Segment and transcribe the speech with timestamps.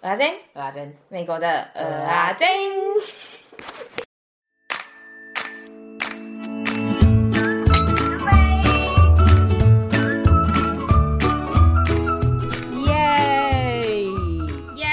[0.00, 2.48] 蚵仔煎，蚵仔煎，美国的蚵仔煎。
[12.86, 12.86] 耶
[14.76, 14.86] 耶！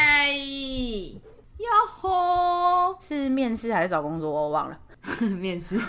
[1.58, 3.00] 哟吼！
[3.00, 4.32] 是面试还是找工作？
[4.32, 4.80] 我忘了。
[5.22, 5.80] 面试。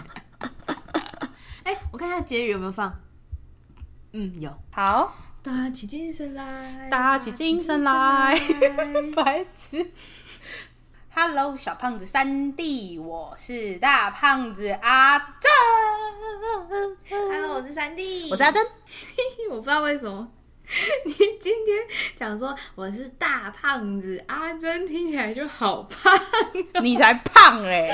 [1.65, 2.95] 哎，我看一下结语有没有放。
[4.13, 4.53] 嗯，有。
[4.71, 5.15] 好。
[5.47, 8.37] 打起精神来，打起精神来，
[9.15, 9.93] 白痴。
[11.15, 15.29] Hello，小胖子三弟，我是大胖子阿珍。
[17.09, 18.61] Hello，我是三弟，我是阿珍。
[19.49, 20.27] 我不知道为什么
[21.07, 21.77] 你今天
[22.17, 26.13] 讲说我是大胖子阿珍，听起来就好胖。
[26.83, 27.89] 你才胖嘞！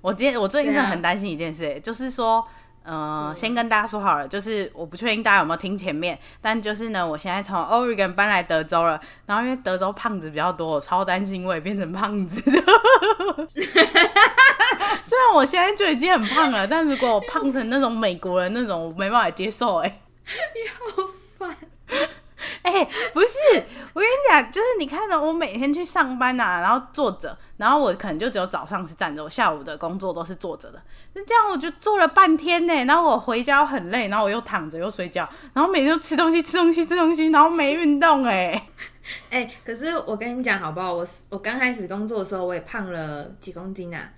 [0.00, 2.44] 我今天我最近真的很担心一件事，就是说。
[2.84, 12.62] 嗯，嗯，先跟大家说好了，就是我不确定大家有没有听前面，但就是呢，我现在从 Oregon 搬来德州了，然后因为德州胖子比较多，我超担心我也变成胖子的。
[15.04, 20.00] 虽然我现在就已经很胖了，但如果我胖成那种美国人那种，我没办法接受哎、欸。
[20.54, 21.56] 你好烦。
[22.62, 23.36] 哎、不是，
[23.92, 30.82] 我跟你讲，就是你看到我每天去上班啊，然后坐着，然后我可能就只有早上是站着，我下午的工作都是坐着的。
[31.12, 38.68] 那这样我就坐了半天呢，然后我回家很累，然后我又躺着又睡觉，然后每天都吃东西吃东西吃东西，然后没运动哎。
[39.30, 40.94] 哎、可是我跟你讲好不好？
[40.94, 44.10] 我我刚开始工作的时候，我也胖了几公斤啊，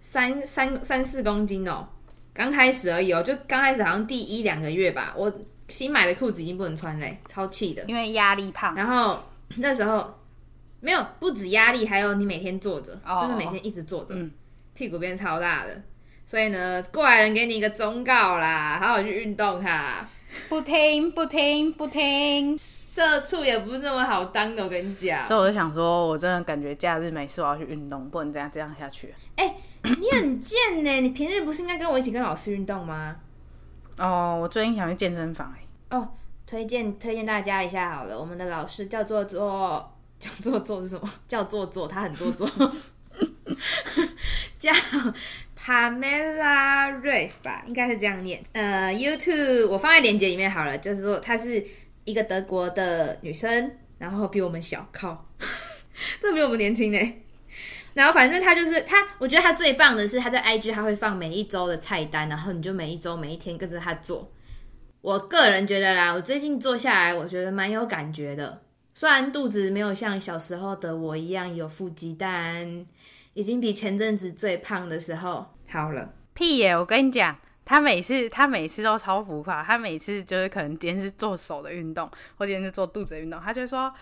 [0.00, 1.88] 三三三四公斤哦，
[2.34, 5.32] 刚开始而已哦，就刚开始好像第一两个月吧，我。
[5.70, 7.82] 新买的裤子已经不能穿嘞，超气的。
[7.84, 8.74] 因为压力胖。
[8.74, 9.22] 然后
[9.56, 10.12] 那时候
[10.80, 14.30] 没有，不止压力，还有你每天坐着，oh, 就是每天一直坐着，嗯，
[14.74, 15.82] 屁股变超大的。
[16.26, 20.06] 所以呢，过来人给你一个忠告啦，好好去运动哈。
[20.48, 25.26] 不听不听不听，社畜也不是那么好当的，我跟你讲。
[25.26, 29.12] 所以我就想说，我真的感觉假日没事我要去运动，不能这样这样下去。
[29.34, 29.56] 哎、欸，
[30.00, 33.16] 你很贱呢，你平日不是应该跟我一起跟老师运动吗？
[33.98, 35.59] 哦，我最近想去健身房哎。
[35.90, 36.08] 哦，
[36.46, 41.08] 推荐推荐大家一下好了，我们的老师叫做做 叫做做是什么？
[41.26, 42.48] 叫做做，他很做作，
[44.58, 44.72] 叫
[45.58, 48.42] Pamela Reif 吧，应该是这样念。
[48.52, 51.64] 呃，YouTube 我放在链接里面好了，就是说她是
[52.04, 55.26] 一个德国的女生，然后比我们小，靠，
[56.20, 57.14] 这比我们年轻呢。
[57.92, 64.30] 然后反正他就是他，我觉得他最棒的是他在 IG 他会放每一周的菜单，然后你就每一周每一天跟着他做。
[65.00, 68.62] 我个人觉得啦，我最近做下来，我觉得蛮有感觉的。
[68.94, 72.86] 虽然肚子没有像小时候的我一样有腹肌，但
[73.34, 76.12] 已经比前阵子最胖的时候好了。
[76.34, 76.76] 屁耶！
[76.76, 83.92] 我跟你讲，他每次他每次都超浮夸，他每次就是可能今天是做手的运动，或今天是做肚子的运动，他就说。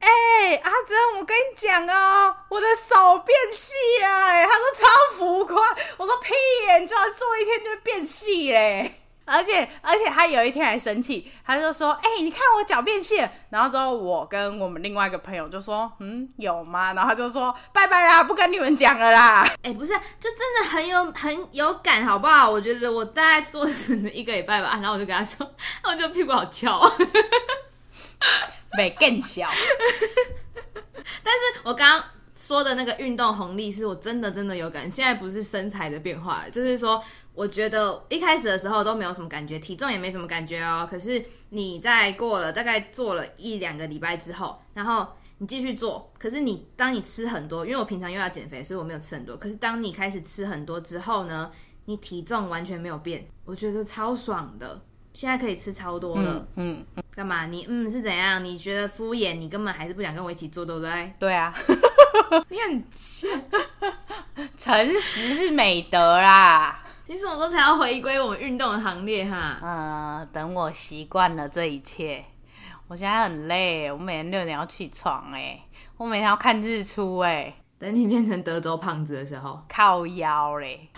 [0.00, 5.56] 哎、欸，阿珍，我跟你讲哦，我的手变细了，哎，他说超浮夸，
[5.96, 6.32] 我说屁
[6.68, 8.92] 耶，你就要做一天就会变细嘞，
[9.28, 16.94] 而且而且他有一天还生气，他就说，哎、欸，你看我脚变细了，然后之后我跟我们另外一个朋友就说，嗯，有吗？
[16.94, 19.42] 然后他就说，拜拜啦，不跟你们讲了啦。
[19.62, 22.50] 哎、欸，不是，就真的很有很有感，好不好？
[22.50, 23.70] 我觉得我大概做了
[24.12, 25.48] 一个礼拜吧，然后我就跟他说，
[25.84, 26.80] 我就屁股好翘。
[28.76, 29.48] 没更小，
[31.22, 32.04] 但是我刚刚
[32.38, 37.02] 说的那个运动红利是我真的真的有感，现在不是身材的变化了，就是说
[37.34, 40.86] 我觉得一开始的时候都没有什么感觉，体重也没什么感觉哦。
[40.88, 49.36] 可是你在过了大概做了一两个礼拜之后，然后你继续做，可是你当你吃很多，因为我平常又要减肥，所以我没有吃很多。
[49.36, 51.50] 可是当你开始吃很多之后呢，
[51.86, 54.80] 你体重完全没有变，我觉得超爽的。
[55.14, 57.46] 现在可以吃超多了，嗯，嗯，干嘛？
[57.46, 58.44] 你嗯是怎样？
[58.44, 59.36] 你觉得敷衍？
[59.36, 61.12] 你根本还是不想跟我一起做，对不对？
[61.18, 61.52] 对啊，
[62.48, 63.50] 你很贱，
[64.56, 66.84] 诚实是美德啦。
[67.06, 69.58] 你什么时候才要回归我们运动的行列哈？
[69.62, 72.24] 嗯，等我习惯了这一切。
[72.86, 75.60] 我现在很累，我每天六点要起床，哎，
[75.96, 77.54] 我每天要看日出，哎。
[77.78, 80.90] 等你变成德州胖子的时候，靠腰嘞。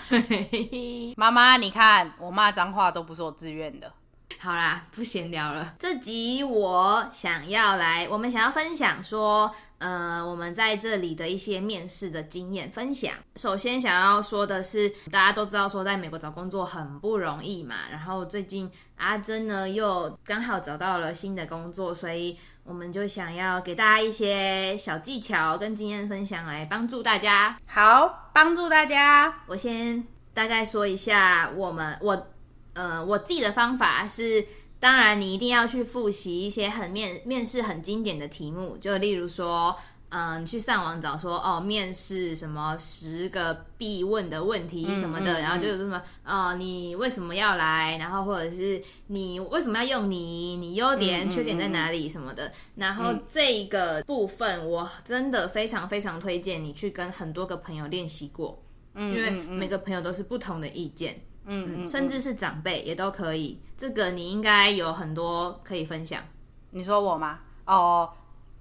[1.15, 3.93] 妈妈，你看我骂脏话都不是我自愿的。
[4.39, 5.75] 好啦，不闲聊了。
[5.79, 13.15] 这集我想要来，我们想要分享说，呃，我们在这里的一些面试的经验分享。
[13.37, 17.75] 首先想要说的是，大家都知道说，在美国找工作很不容易嘛。
[17.91, 27.57] 然后最近阿珍呢又刚好找到了新的工作，所以我们就想要给大家一些小技巧跟经验分享，来帮助大家。
[27.67, 29.43] 好，帮助大家。
[29.47, 32.29] 我先大概说一下我们我。
[32.73, 34.47] 呃，我自己的方法是，
[34.81, 39.77] 当然你一定要去复习一些很面面试很经典的题目，就例如说。
[40.13, 47.97] 嗯，去上网找说哦，面试什么十个必问的问题什么的，嗯嗯嗯、然后就是什么哦，你为什么要来？
[47.97, 50.57] 然后或者是你为什么要用你？
[50.57, 52.51] 你优点、缺点在哪里什么的？
[52.75, 58.61] 然后这个部分我真的非常非常推荐你去跟很多个朋友练习过，
[58.97, 63.59] 因为每个朋友都是不同的意见，嗯，甚至是长辈也都可以。
[63.77, 66.23] 这个你应该有很多可以分享。
[66.71, 67.41] 你说我吗？
[67.67, 68.11] 哦。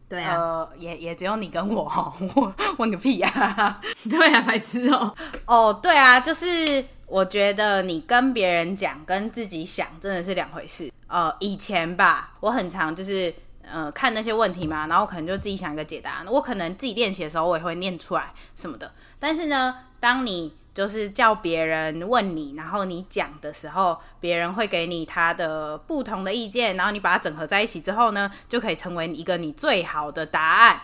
[0.08, 1.84] 对啊，呃，也也只有你跟我，
[2.34, 3.80] 我问个屁呀，啊！
[4.10, 5.16] 对啊，白痴哦。
[5.46, 10.92] 哦，对啊，就是我觉得你跟别人讲跟自己想真的是两回事。
[11.06, 13.31] 呃，以前吧，我很常就是
[13.62, 16.26] 呃看那些问题嘛，然后可能就自己想一个解答。
[16.28, 18.92] 我可能自己练习的时候，我也会念出来什么的。
[19.20, 30.80] 但是呢，当你就是叫别人问你，然后你讲的时候，别人会给你他的不同的意见，然后你把它整合在一起之后呢，就可以成为一个你最好的答案。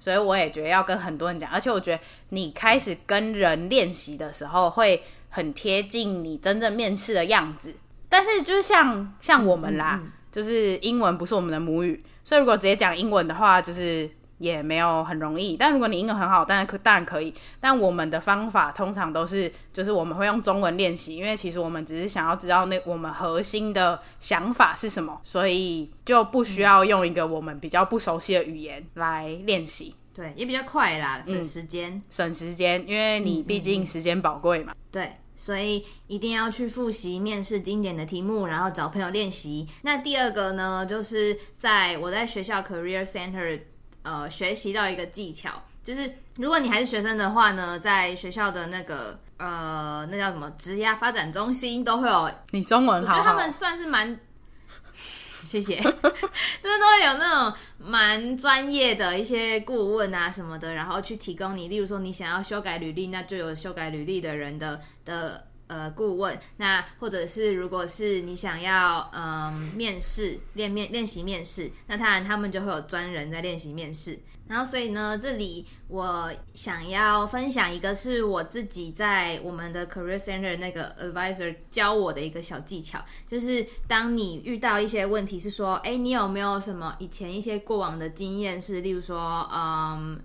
[0.00, 7.76] 所以我也觉得要跟很多人讲，而且我觉得你开始跟人练习的时候，会很贴近你真正面试的样子。
[8.08, 10.00] 但是就是像像我们啦，
[10.32, 14.10] 就是英文不是我们的母语，所以如果直接讲英文的话，就是。
[14.38, 17.32] 也没有很容易，但如果你英文很好，当然可当然可以。
[17.60, 29.94] 但我们的方法通常都是，就是我们会用中文练习，因为其实我们只是想要知道那我们核心的想法是什么，所以就不需要用一个我们比较不熟悉的语言来练习。
[30.12, 34.72] 对，也比较快啦，省时间，嗯，省时间，因为你毕竟时间宝贵嘛。
[34.72, 34.90] 嗯嗯嗯。
[34.90, 39.66] 对，所以一定要去复习面试经典的题目，然后找朋友练习。
[39.82, 43.60] 那第二个呢，就是在我在学校 Career Center。
[44.04, 45.50] 呃，学习到一个技巧，
[45.82, 52.30] 就是如果你还是学生的话呢，在学校的那个呃，那叫什么职业发展中心都会有。
[52.50, 54.20] 你中文好，好，我觉得他们算是蛮，
[54.92, 65.46] 谢谢， 就是都会有那种蛮专业的一些顾问啊什么的，然后去提供你，例如说你想要修改履历，那就有修改履历的人的的。
[65.66, 74.18] 呃，顾问，那或者是如果是你想要嗯、面试练面练习面试，那当然他们就会有专人在练习面试。
[74.46, 90.20] 然后所以呢，这里我想要分享一个是我自己在我们的 Career Center 那个 Advisor 教我的一个小技巧，就是当你遇到一些问题，是说，哎，你有没有什么以前一些过往的经验，是例如说，嗯，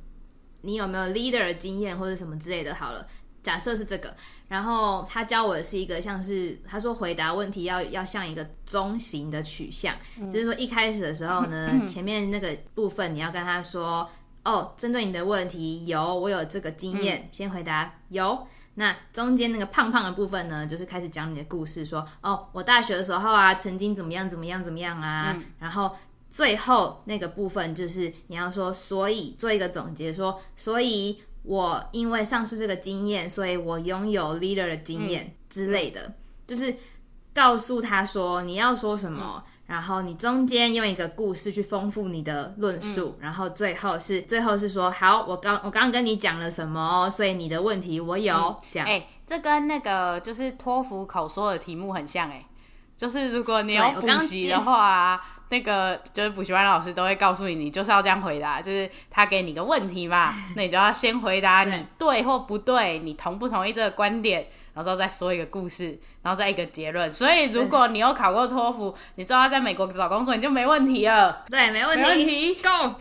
[0.64, 2.76] 你有没有 leader 经验或者什么之类的？
[2.76, 3.08] 好了。
[3.42, 4.14] 假设是这个，
[4.50, 14.10] 然后他教我的是一个像是他说回答问题要要像一个中型的取向，嗯、就是说一开始的时候呢，嗯、 前面那个部分你要跟他说，
[14.44, 18.48] 哦，针对你的问题有我有这个经验，嗯、先回答有。
[18.74, 25.96] 那中间那个胖胖的部分呢，就是开始讲你的故事，说哦，我大学的时候啊，曾经怎么样怎么样怎么样啊，嗯、然后
[26.28, 31.22] 最后那个部分就是你要说，所以做一个总结，说所以。
[31.44, 36.14] 我因为上述这个经验，所以我拥有 leader 的经验之类的，嗯、
[36.46, 36.76] 就是
[37.34, 48.88] 告诉他说你要说什么，嗯、然后你中间用一个故事去丰富你的论述，嗯、然后最后是最后是说好，我刚我刚刚跟你讲了什么，所以你的问题我有、嗯、这样。
[48.88, 52.46] 哎、欸，这跟那个就是托福口说的题目很像哎、欸，
[52.98, 55.22] 就是如果你有补习的话。
[55.50, 67.10] 那个就是补习班老师都会告诉你，你就是要这样回答，就是他给你个问题嘛， 那你就要先回答你对或不对，你同不同意这个观点，然后再说一个故事，然后再一个结论。
[67.10, 71.44] 所以如果你有考过托福，你知道他在美国找工作，你就没问题了。
[71.50, 72.96] 对，没问题，没问题， Go，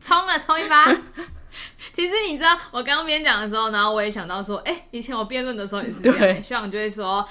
[0.00, 0.86] 冲了，冲一发。
[1.92, 7.26] 其实你知道，我刚刚边讲的时候，然后我也想到说，哎、欸，以前我辩论的时候也是这样，对学长就会说。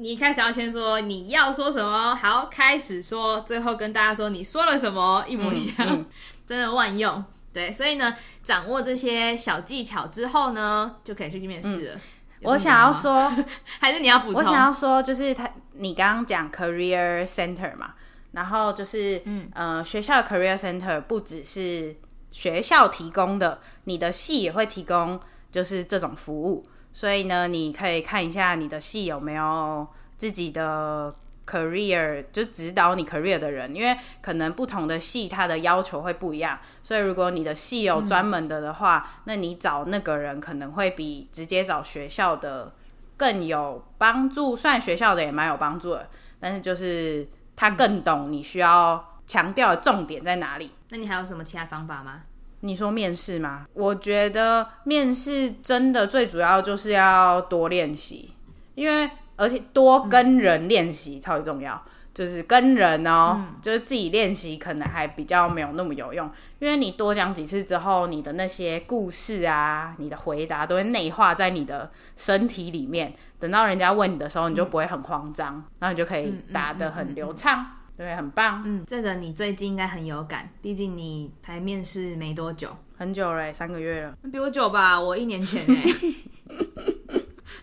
[0.00, 6.06] 你一开始要先说你要说什么，好，开始说，最后跟大家说你说了什么，一模一样，嗯嗯、
[6.46, 7.24] 真的万用。
[7.52, 8.14] 对，所以呢，
[8.44, 11.94] 掌握这些小技巧之后呢，就可以去面试了。
[11.96, 12.00] 嗯、
[12.42, 13.28] 我想要说，
[13.80, 14.36] 还是你要补充？
[14.36, 17.94] 我想要说，就是他，你刚刚讲 career center 嘛，
[18.30, 21.96] 然后就是，嗯呃，学校的 career center 不只是
[22.30, 25.18] 学校提供的，你的系也会提供，
[25.50, 26.64] 就是这种服务。
[26.98, 29.86] 所以呢，你可以看一下你的系有没有
[30.16, 31.14] 自己的
[31.46, 36.58] career，就指导你 career 的人，因为可能不同的系它的要求会不一样。
[36.82, 42.74] 所以如果你的系有专门的的话，那你找那个人可能会比直接找学校的
[43.16, 44.56] 更有帮助。
[44.56, 50.72] 虽然学校的也蛮有帮助的，但是就是他更懂你需要强调的重点在哪里。
[50.88, 52.22] 那你还有什么其他方法吗？
[52.60, 53.66] 你说面试吗？
[53.74, 58.34] 我觉得面试真的最主要就是要多练习，
[58.74, 61.82] 因为而且多跟人练习超级重要。
[62.14, 77.64] 就是跟人哦，嗯、就是自己练习可能还比较没有那么有用，因为你多讲几次之后，你的那些故事啊，你的回答都会内化在你的身体里面，等到人家问你的时候，你就不会很慌张，嗯、然后你就可以答得很流畅，
[77.98, 78.62] 对，很棒。
[78.64, 85.00] 嗯，这个你最近应该很有感，毕竟你才面试没多久，很久嘞，三个月了，比我久吧？
[85.00, 85.84] 我一年前 哎，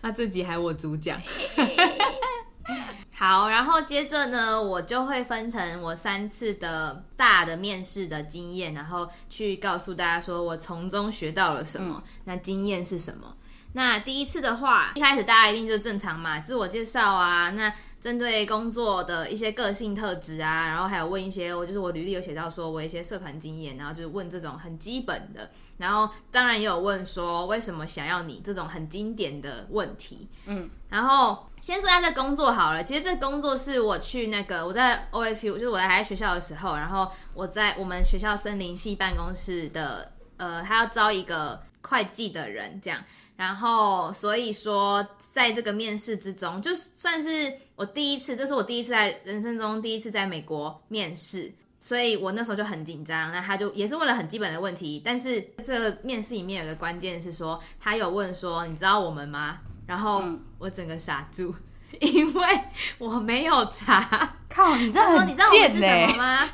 [0.02, 1.18] 那这集还我主讲。
[3.18, 13.34] 好，然后接着呢，我就会分成我三次的大的面试的经验，然后去告诉大家说我从中学到了什么，嗯、那经验是什么。
[13.72, 17.72] 那第一次的话，一开始大家一定就正常嘛，自我介绍啊，那
[18.06, 31.48] 针对工作的一些个性特质啊，然后还有问一些，我就是我履历有写到说我一些社团经验，然后就是问这种很基本的，然后当然也有问说为什么想要你这种很经典的问题，嗯，然后。
[31.58, 43.02] 先说一下这工作好了，其实这工作是我去那个我在 OSU，就是我在还在学校的时候，然后我在我们学校森林系办公室的，呃，他要招一个会计的人这样，
[43.34, 53.30] 然后所以说在这个面试之中，就算是我第一次，这是我第一次在人生中第一次在美国面试，所以我那时候就很紧张。
[53.30, 59.58] 那他就也是问了很基本的问题，但是这个面试里面有个关键是说，他有问说，你知道我们吗？
[59.86, 60.24] 然后
[60.58, 61.54] 我整个傻住，
[61.92, 62.60] 嗯、因为
[62.98, 64.36] 我没有查。
[64.48, 66.50] 靠，你这很贱，你知道我们是什么吗？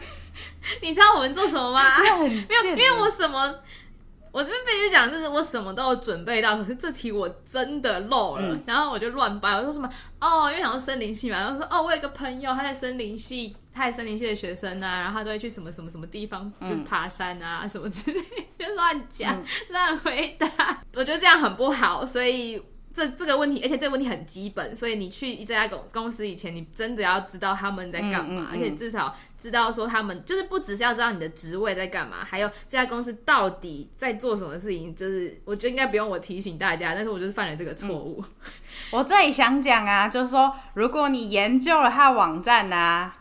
[0.80, 1.80] 你知道我们做什么吗？
[2.00, 3.60] 没有，因为我什么，
[4.32, 9.88] 我这边必须讲，就是我什么都有准备到，可是这题我真的漏了，嗯、然后我就乱掰，我说什么
[10.20, 18.20] 哦，因为想到森林系嘛，然后说哦，我有个朋友他在森林系，他在森林系的学生啊，然后他都会去什么什么什么地方，就是爬山啊、嗯、什么之类，
[18.58, 22.60] 就乱讲乱、嗯、 回答，我觉得这样很不好，所以。
[22.94, 34.94] 这这个问题，而且这个问题很基本，所以你去这家公公司以前，你真的要知道他们在干嘛，嗯嗯嗯、而且至少知道说他们就是不只是要知道你的职位在干嘛，还有这家公司到底在做什么事情。
[34.94, 38.22] 就是我觉得应该不用我提醒大家，但是我就是犯了这个错误。
[38.22, 38.50] 嗯、
[38.90, 43.16] 我这里想讲啊，就是说如果你研究了他的网站啊，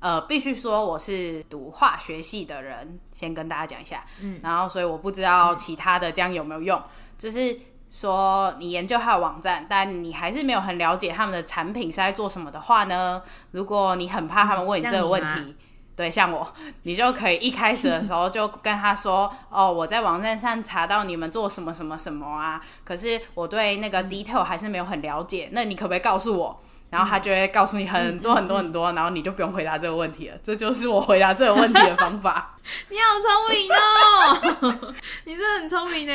[0.00, 6.84] 呃，必须说我是读化学系的人，先跟大家讲一下，嗯，然后所以我不知道其他的这样有没有用，嗯、
[7.16, 7.58] 就是。
[7.96, 13.22] 说你研究他的网站，但你还是没有很了解他们的产品是在做什么的话呢？
[13.52, 15.54] 如果你很怕他们问你这个问题，嗯、
[15.94, 26.60] 对，像我， 你就可以一开始的时候就跟他说：“哦，我在网站上查到你们做什么什么什么啊，可是我对那个 detail 还是没有很了解，那你可不可以告诉我？”
[26.90, 30.36] 然后他就会告诉你很多很多很多，然后你就不用回答这个问题了。
[30.44, 32.56] 这就是我回答这个问题的方法。
[32.88, 36.14] 你好聪明哦， 你真的很聪明呢。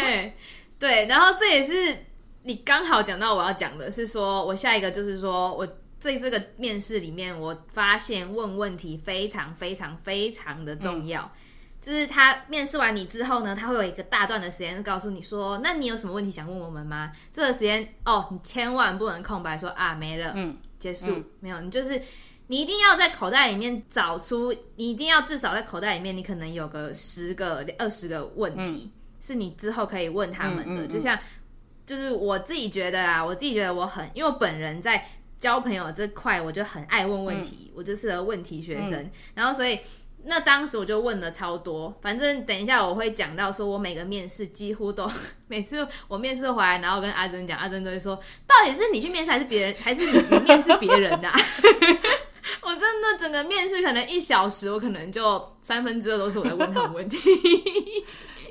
[0.80, 2.06] 对，然后这也是
[2.44, 5.68] 你刚好讲到我要讲的，是说我下一个就是说我
[6.00, 11.22] 在这个面试里面，我发现问问题非常非常非常的重要。
[11.22, 11.30] 嗯、
[11.82, 17.12] 就是他面试完你之后呢，他会有一个大段的时间告诉你说，那你有什么问题想问我们吗？
[17.30, 22.02] 这个时间哦，你千万不能空白说啊没了，嗯，结束、嗯、没有，你就是
[22.48, 28.64] 你一定要在口袋里面找出，你一定要至少在口袋里面，你可能有个十个、二十个问题。
[28.86, 31.18] 嗯是你之后可以问他们的，嗯嗯嗯、就像，
[31.86, 35.06] 就是我自己觉得啊，我自己觉得我很，因为我本人在
[35.40, 39.02] 交朋友这块，我就很爱问问题，嗯、我就是个问题学生。
[39.02, 39.80] 嗯、然后所以
[40.26, 45.10] 那当时我就问了超多，反正等一下我会讲到，说我每个面试几乎都，
[45.48, 51.40] 每次我面试回来，然后跟阿珍讲，阿珍都会说，到底是你去面试还是别人，还是你你面试别人的、啊？
[52.62, 57.18] 我真的整个面试可能一小时，我可能就三分之二都是我在问他们问题。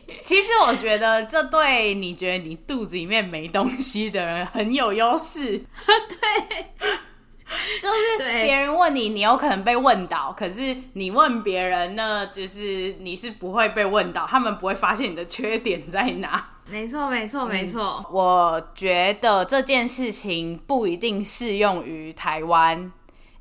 [0.24, 5.58] 其实我觉得这对你觉得你肚子里面没东西的人很有优势。
[6.08, 6.66] 对，
[7.78, 16.52] 就是别人问你，你有可能被问到，可是你问别人呢，就是你是不会被问到，他们不会发现你的缺点在哪。
[16.64, 17.96] 没错，没错，没错。
[17.98, 22.90] 嗯，我觉得这件事情不一定适用于台湾，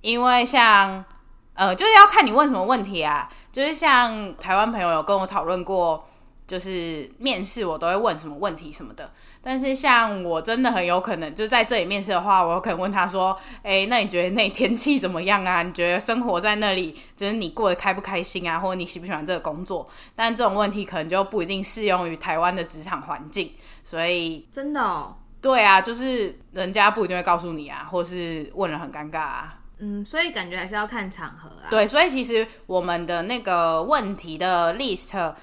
[0.01, 1.05] 因为像
[1.53, 3.29] 呃，就是要看你问什么问题啊。
[3.53, 6.06] 就是像台湾朋友有跟我讨论过。
[6.47, 9.11] 就是面试我都会问什么问题什么的，
[9.41, 15.61] 但是像我真的很有可能就在这里面试的话，我有可能问他说：“诶，那你觉得那天气怎么样啊？
[15.61, 18.57] 你觉得生活在那里，就是你过得开不开心啊？
[18.57, 23.51] 或者你喜不喜欢这个工作？”但这种问题可能就不一定适用于台湾的职场环境，
[23.83, 29.59] 所以真的哦，对啊，就是人家不一定会告诉你啊，或是问了很尴尬啊。
[29.79, 31.67] 嗯，所以感觉还是要看场合啊。
[31.69, 35.33] 对，所以其实我们的那个问题的 list。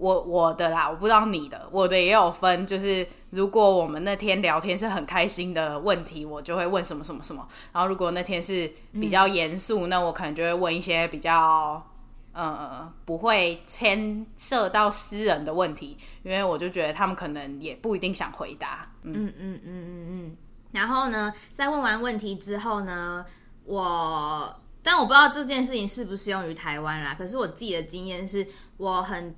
[0.00, 7.46] 我我的啦，我不知道你的，我的也有分，就是如果我们那天聊天是很开心的问题，我就会问什么什么什么。
[7.70, 11.86] 然后如果那天是比较严肃，嗯、那我可能就会问一些比较
[12.32, 18.90] 呃不会牵涉到私人的问题，因为我就觉得他们可能也不一定想回答。
[19.02, 20.36] 嗯嗯嗯嗯嗯嗯。
[20.72, 23.22] 然后呢，在问完问题之后呢，
[23.66, 27.14] 我但我不知道这件事情适不适用于台湾啦。
[27.18, 28.46] 可是我自己的经验是，
[28.78, 29.34] 我很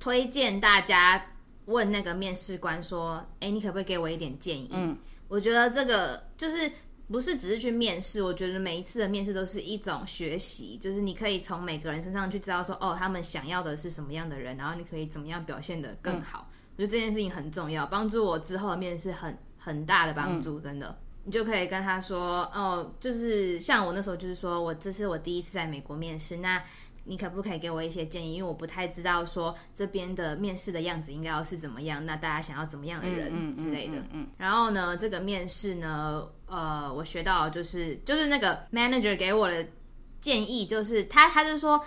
[0.00, 1.26] 推荐大家
[1.66, 6.72] 问那个面试官说：“哎，你可不可以给我一点建议？”嗯，我觉得这个就是
[7.06, 16.48] 不是只是去面试，我觉得每一次的面试都是一种学习，就是你可以从每个人身上去知道说：“哦，他们想要的是什么样的人，然后你可以怎么样表现的更好。
[16.50, 19.38] 嗯”我觉得这件事情很重要，帮助我之后的面试很。
[19.62, 26.64] 很大的帮助，真的，嗯、你就可以跟他说，哦，就是像我那时候就是说我这是我第一次在美国面试，那
[27.10, 28.34] 你可不可以给我一些建议？
[28.34, 33.96] 因为我不太知道说这边的面试的样子应该要是怎么样，那大家想要怎么样的人之类的。
[33.96, 39.66] 嗯，嗯，嗯，嗯，然后呢，这个面试呢，呃，我学到就是就是那个 manager 给我的
[40.20, 41.84] 建议，就是他他就说，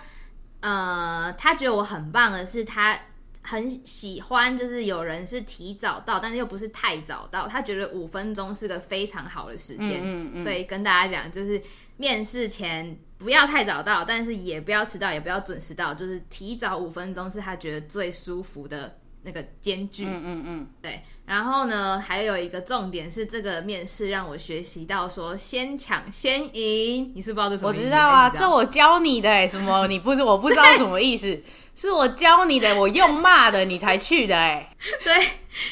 [0.60, 3.00] 呃，他觉得我很棒的是他。
[3.46, 7.46] 很喜欢，就是有人是提早到，但是又不是太早到。
[7.46, 11.60] 他觉得五分钟是个非常好的时间，嗯嗯嗯，所以跟大家讲，就是
[11.98, 20.04] 面试前不要太早到，但是也不要迟到，也不要准时到，就是提早五分钟是他觉得最舒服的那个间距。
[20.04, 21.00] 嗯嗯嗯，对。
[21.24, 27.12] 然后呢，还有一个重点是，这个面试让我学习到说先抢先赢。
[27.14, 27.80] 你是不知道这什么意思？
[27.80, 29.86] 我知道啊，这我教你的，什么？
[29.88, 31.42] 你不是我不知道什么意思。
[31.74, 34.70] 是我教你的，我用骂的，你才去的哎。
[35.02, 35.14] 对，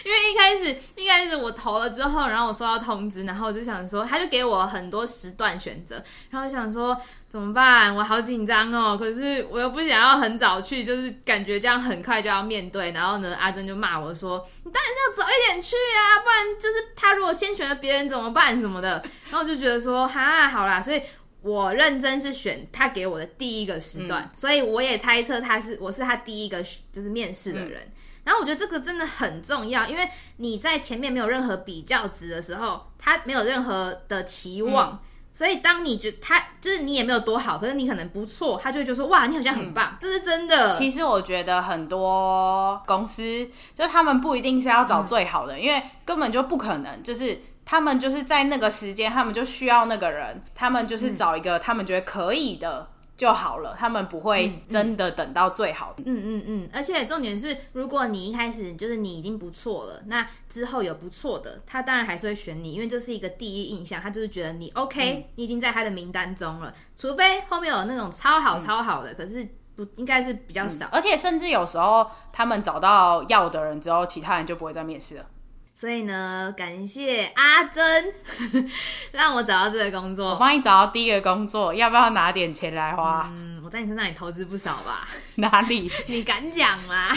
[0.05, 6.97] 因为一开始一开始我投了之后，然后我收到通知，然后我就想说，他就给我很多时段选择，然后我想说
[7.29, 7.95] 怎么办？
[7.95, 12.91] 我好紧张哦，可是我又不想要很早去，就是感觉这样很快就要面对。
[12.93, 21.01] 然后呢，阿珍就骂我说：“你当然是要早一点去啊，不然就是他如果先选了别人怎么办什么的。”然后我就觉得说：“哈，好啦。”所以。
[21.43, 27.83] 我认真是选他给我的第一个时段，嗯、所以我也猜测他是我是他第一个就是面试的人。
[27.83, 27.93] 嗯、
[28.25, 34.99] 然后我觉得这个真的很重要，因为你在前面没有任何比较值的时候，他没有任何的期望，嗯、
[35.33, 40.73] 所以当你觉得他就是你也没有多好，可是你可能不错，他就会觉得说哇，你好像很棒，嗯、这是真的。
[40.73, 47.37] 其实我觉得很多公司就他们不一定是要找最好的，嗯、因为根本就不可能就是。
[47.64, 55.94] 他们就是在那个时间，他们就需要那个人，他们就是找一个他们觉得可以的就好了，他们不会真的等到最好。
[55.98, 69.46] 嗯嗯嗯，而且重点是，如果你一开始就是你已经不错了，那之后有不错的，他当然还是会选你，因为就是一个第一印象，他就是觉得你 OK，、你已经在他的名单中了，除非后面有那种超好超好的，可是
[69.77, 75.27] 不应该是比较少、而且甚至有时候他们找到要的人之后，其他人就不会再面试了。
[75.75, 78.15] 所以呢，感谢阿珍
[79.11, 80.31] 让我找到这个工作。
[80.31, 83.29] 我帮你找到第一个工作，要不要拿点钱来花？
[83.33, 85.09] 嗯，我在你身上也投资不少吧？
[85.37, 85.91] 哪里？
[86.07, 87.09] 你敢讲吗？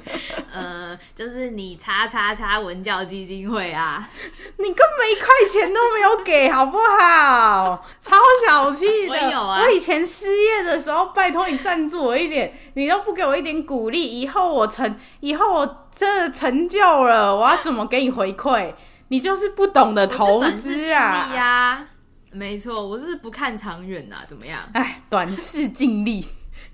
[0.52, 4.08] 呃，就是你叉叉叉文教基金会啊，
[4.56, 7.86] 你根本一块钱都没有给，好不好？
[8.00, 8.16] 超
[8.48, 9.14] 小气的。
[9.14, 9.62] 我有啊。
[9.62, 15.84] 我以前失业的时候，拜托你赞助我一点，你都不给我一点鼓励，以后我成，以后我。
[15.90, 18.74] 这成就了，我要怎么给你回馈？
[19.08, 21.34] 你就是不懂得投资啊！
[21.34, 21.88] 呀、啊，
[22.32, 24.68] 没错，我是不看长远啊，怎么样？
[24.74, 26.28] 哎，短视尽力。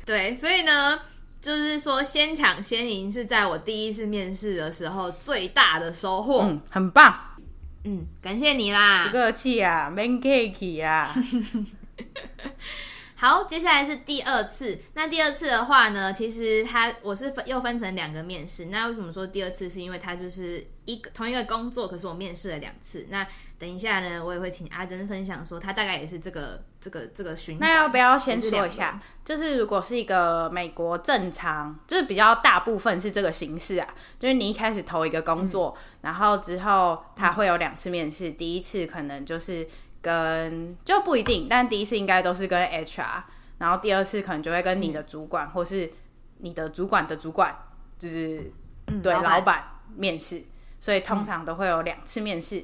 [0.05, 0.98] 对，所以呢，
[1.40, 6.40] 就是说先抢先赢是在我第一次面试的时候最大的收获。
[6.42, 7.14] 嗯，很棒。
[7.85, 9.07] 嗯，感谢你啦。
[9.07, 11.09] 不客气啊，，Man Cake 啊。
[13.24, 14.78] 好，接下来是第二次。
[14.92, 18.66] 那第二次的话呢，其实它我是分又分成两个面试。
[18.66, 19.66] 那为什么说第二次？
[19.66, 23.06] 是因为它就是一个同一个工作，可是我面试了两次。
[23.08, 23.26] 那
[23.58, 27.56] 等一下呢，我也会请阿珍分享说，他大概也是这个这个这个循。
[27.58, 29.00] 那要不要先说一下？
[29.24, 39.66] 就是如果是一个美国正常，就是比较大部分是这个形式啊，就是你一开始投一个工作，嗯、然后之后他会有两次面试，嗯、第一次可能就是。
[40.04, 43.22] 跟就不一定，但第一次应该都是跟 HR，
[43.56, 45.90] 然后第二次可能就会跟你的主管，嗯、或是
[46.38, 47.56] 你的主管的主管，
[47.98, 48.52] 就是、
[48.88, 49.64] 嗯、对老板
[49.96, 50.44] 面试，
[50.78, 52.62] 所以通常都会有两次面试。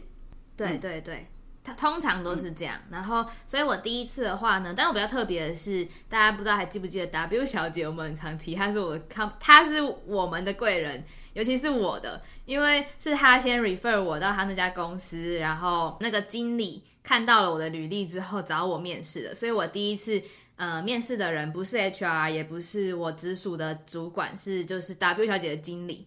[0.54, 1.26] 对对对，
[1.64, 2.76] 他通常都是这样。
[2.76, 11.02] 嗯、然后，所以我第一次的话呢，但我比较特别的是，大家不知道还记不记得 W 小姐，我们很常提，她是我看，她是我们的贵人。
[11.32, 20.22] 尤其是我的，因为是她先 refer 我到她那家公司，然后那个经理看到了我的履历之后找我面试的，所以我第一次
[20.56, 26.06] 呃，面试的人不是 HR，也不是我直属的主管，是就是 W 小姐的经理。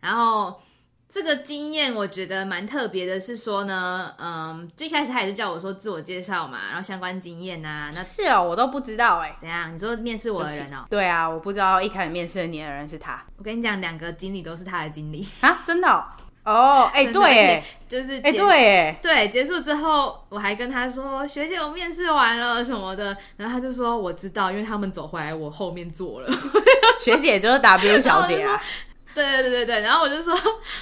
[0.00, 0.60] 然后
[1.08, 7.92] 这个经验我觉得蛮特别的，是说呢，嗯，最开始他也是叫我说自我介绍嘛，然后相关经验啊。
[7.94, 9.36] 那是哦，我都不知道哎。
[9.40, 9.72] 怎样？
[9.72, 10.84] 你说面试我的人哦？
[10.90, 13.24] 对啊，我不知道一开始面试你的人是他。
[13.36, 16.04] 我跟你讲，两个经理都是他的经理啊，真的哦。
[16.44, 26.28] 哦，哎、欸，对，哎，就是，哎、欸，对，哎，对，结束之后，我还跟他说，学姐，我面试完了什么的，然后他就说，我知道，因为他们走回来，我后面坐了。
[27.00, 28.60] 学姐就是 W 小姐啊。
[29.14, 30.34] 对对对对对，然后我就说，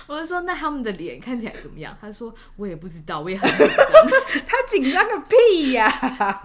[0.07, 1.95] 我就说，那他们的脸看起来怎么样？
[2.01, 4.47] 他说，我也不知道，我也很紧张。
[4.47, 5.87] 他紧张个屁呀、
[6.19, 6.41] 啊！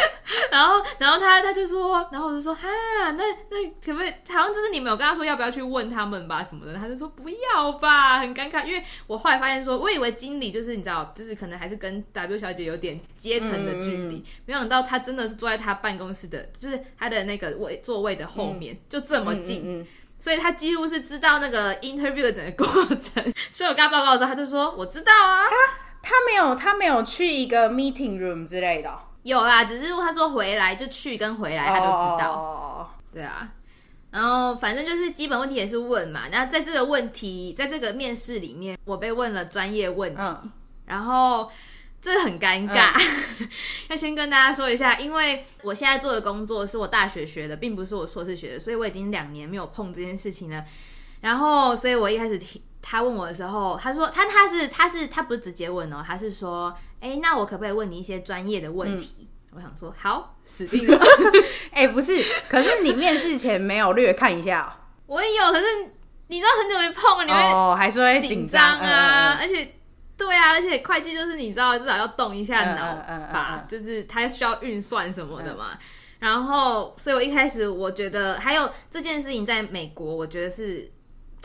[0.50, 2.68] 然后，然后他他就说，然后我就说，哈，
[3.12, 4.10] 那那可不可以？
[4.32, 8.64] 好像就是你们有跟他说要不要去问他们吧什么的，他就说不要吧，很尴尬。
[8.64, 19.86] 因为我后来发现说，我以为经理就是你知道，就是可能还是跟 W 小姐有点阶层的距离，嗯、没想到他真的是坐在他办公室的，就是他的那个位座位的后面，嗯、就这么近。
[20.18, 25.44] 所以他几乎是知道那个 interview 的整个过程， 所以我跟他报告的时候，他就说我知道啊。
[25.44, 25.56] 他
[26.02, 28.90] 他没有他没有去一个 meeting room 之类的，
[29.26, 32.32] 有啦，只是他说回来就去跟回来他都知道。
[32.32, 32.86] Oh.
[33.12, 33.48] 对啊，
[34.10, 36.28] 然后反正就是基本问题也是问嘛。
[36.30, 40.52] 那在这个问题，在这个面试里面，我被问了专业问题，嗯、
[40.86, 41.50] 然后。
[41.98, 42.92] 这很尴尬，
[43.40, 43.48] 嗯、
[43.90, 50.64] 要先跟大家说一下，因为我现在做的工作是我大学学的，并不是我硕士学的，所以我已经两年没有碰这件事情了。
[51.20, 59.28] 然后，所以我一开始听他问我的时候，他说他他是他是他不是直接问哦，他是说，哎，那我可不可以问你一些专业的问题？
[59.52, 60.98] 嗯、我想说，好，死定了。
[61.72, 64.68] 哎，不是，可是你面试前没有略看一下、哦？
[65.06, 65.66] 我也有，可是
[66.28, 69.72] 你知道很久没碰了，你会哦，还是会紧张啊，嗯、而且。
[70.18, 72.94] 对啊，而且会计就是你知道，至少要动一下脑
[73.30, 75.72] 吧，就是它需要运算什么的嘛。
[75.72, 75.78] 嗯、
[76.20, 80.90] 然后，所以我一开始我觉得，还有这件事情在美国，我觉得是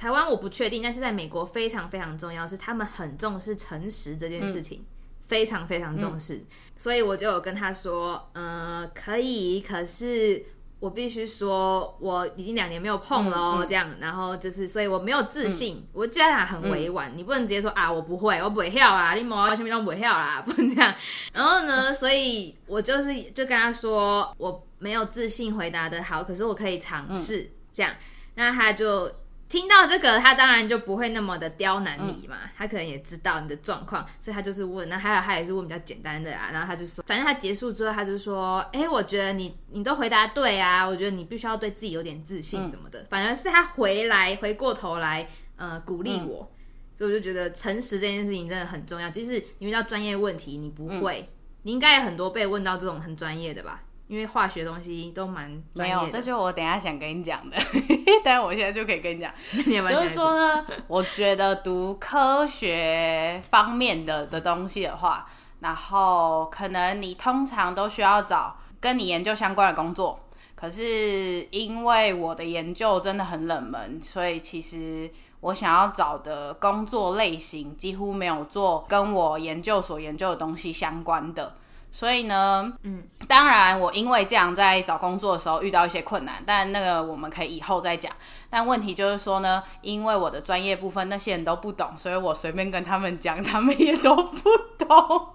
[0.01, 4.85] 台湾我不确定，但是在美国非常非常重要，是他们很重视诚实这件事情，嗯、
[5.27, 6.37] 非常非常重视。
[6.37, 10.43] 嗯、所以我就有跟他说，嗯、呃，可以，可是。
[10.81, 15.87] 我必须说，我已经两年没有碰了哦，这样，然后就是，所以我没有自信。
[15.93, 20.91] 我这样很委婉，你不能直接说啊，我不会，我不会跳啊，你莫前面都不会跳啦，不能这样。
[21.33, 27.93] 然后呢，所以我就是就跟他说，我没有自信回答的好，可是我可以尝试这样，
[28.33, 29.07] 那他就。
[29.51, 32.37] 听到这个，他当然就不会那么的刁难你嘛。
[32.41, 34.87] 嗯、他可能也知道你的状况，所以他就是问。
[34.87, 36.51] 那还有他也是问比较简单的啊。
[36.53, 43.01] 然后他就说，反正他结束之后，他就说：“哎、欸，我觉得你你都回答对啊，我觉得你必须要对自己有点自信什么的。
[43.01, 46.49] 嗯”反而是他回来回过头来，呃，鼓励我。
[46.49, 46.55] 嗯、
[46.97, 49.09] 所以我就觉得诚实这件事情真的很重要。
[49.09, 51.27] 即使你遇到专业问题，你不会，嗯、
[51.63, 53.83] 你应该有很多被问到这种很专业的吧？
[54.11, 57.55] 因为化学东西都蛮没有，这就是我等一下想跟你讲的，
[58.25, 59.31] 但是我现在就可以跟你讲，
[59.65, 65.25] 你有有就是说呢，我觉得读科学方面的的东西的话，
[65.61, 70.19] 然后可能你通常都需要找跟你研究相关的工作，
[70.55, 81.55] 可是因为我的研究真的很冷门，所以其实我想要找的工作类型几乎没有做跟我研究所研究的东西相关的。
[81.91, 88.11] 所以呢，嗯，当然，我因为这样在找工作的时候遇到一些困难，但那个我们可以以后再讲。
[88.51, 95.27] 但问题就是说呢，因为我的专业部分那些人都不懂，所以我随便跟他们讲，他们也都不懂。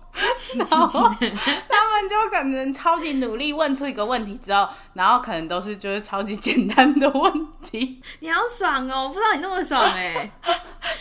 [0.57, 8.01] 然后 他们就可能超级努力问出一个问题之后，然后可能都是就是超级简单的问题。
[8.21, 9.05] 你好爽哦！
[9.05, 10.31] 我不知道你那么爽哎。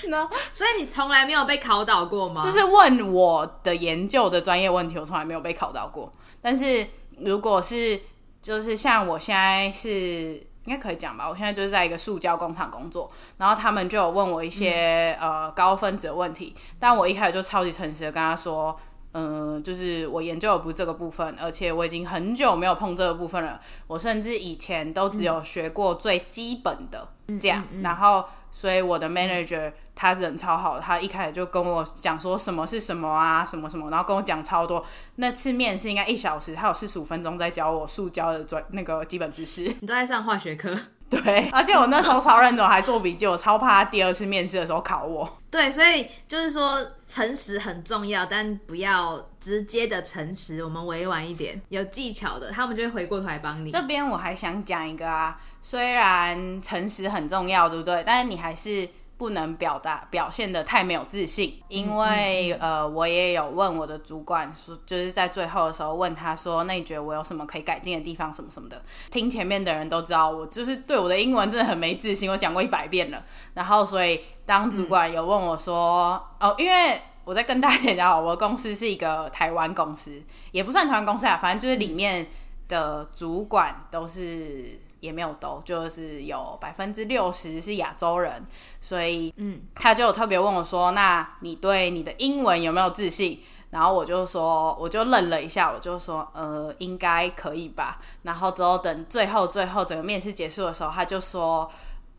[0.08, 2.42] 那所以你从来没有被考倒过吗？
[2.42, 6.12] 就是问我的研究的专业问题，我从来没有被考倒过。
[6.42, 6.86] 但是
[7.20, 8.00] 如果是
[8.42, 18.78] 就是像我现在是应该可以讲吧，我现在就是在一个塑胶工厂工作，然后他们就有问我一些、嗯、呃高分子的问题，但我一开始就超级诚实的跟他说。
[19.18, 23.62] 嗯，就是我研究的不是这个部分，而且我已经很久没有碰这个部分了。
[23.88, 27.08] 我甚至以前都只有学过最基本的
[27.40, 28.26] 这样，然后
[28.56, 34.82] 所以我的 manager 他人超好，他一开始就跟我讲说什么是什么啊，什么什么，然后跟我讲超多。
[35.16, 39.64] 那次面试应该一小时，他有四十五分钟在教我塑胶的专那个基本知识。
[39.82, 40.74] 你都在上化学课？
[41.10, 45.38] 对，而且我那时候超认真，还做笔记，我超怕他第二次面试的时候考我。
[45.52, 53.72] 对，所以就是说诚实很重要，但不要直接的诚实，我们委婉一点，有技巧的，他们就会回过头来帮你。
[53.72, 58.04] 这边我还想讲一个啊，虽然诚实很重要，对不对？
[58.06, 68.82] 但是你还是不能表达表现的太没有自信，因为嗯嗯嗯呃，我也有问我的主管说，就是在最后的时候问他说，那你觉得我有什么可以改进的地方，什么什么的。
[69.10, 73.24] 听前面的人都知道，我就是对我的英文真的很没自信，我讲过一百遍了。
[73.54, 82.28] 然后，所以当主管有问我说，嗯、哦，因为我在跟大家讲，我的公司是一个台湾公司，也不算台湾公司啊，反正就是里面
[82.68, 84.78] 的主管都是。
[85.00, 88.46] 也没有都，就是有百分之六十是亚洲人，
[88.82, 101.70] 所以嗯，他就特别问我说：“那你对你的英文有没有自信？”然后我就说，我就愣了一下，我就说：“呃，应该可以吧。”然后之后等最后最后整个面试结束的时候，他就说：“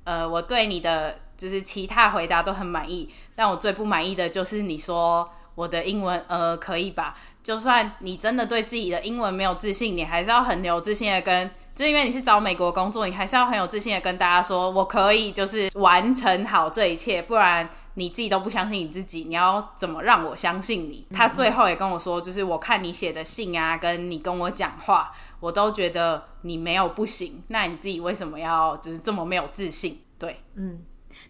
[0.05, 7.17] 呃，我对你的就是其他回答都很满意，但我最不满意的就是你说我的英文呃可以吧？
[7.47, 21.07] 就算你真的对自己的英文没有自信，你还是要很有自信的跟。”就因为你是找美国工作，你还是要很有自信的跟大家说，我可以就是完成好这一切，不然你自己都不相信你自己，你要怎么让我相信你？
[21.13, 30.01] 他最后也跟我说，就是我看你写的信啊，跟你跟我讲话，我都觉得你没有不行，那你自己为什么要就是这么没有自信？
[30.19, 30.83] 对，嗯，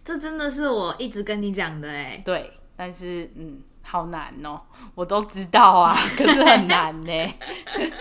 [0.03, 4.59] 这真的是我一直跟你讲的哎，对，但是嗯，好难哦，
[4.95, 7.33] 我都知道啊， 可是很难呢。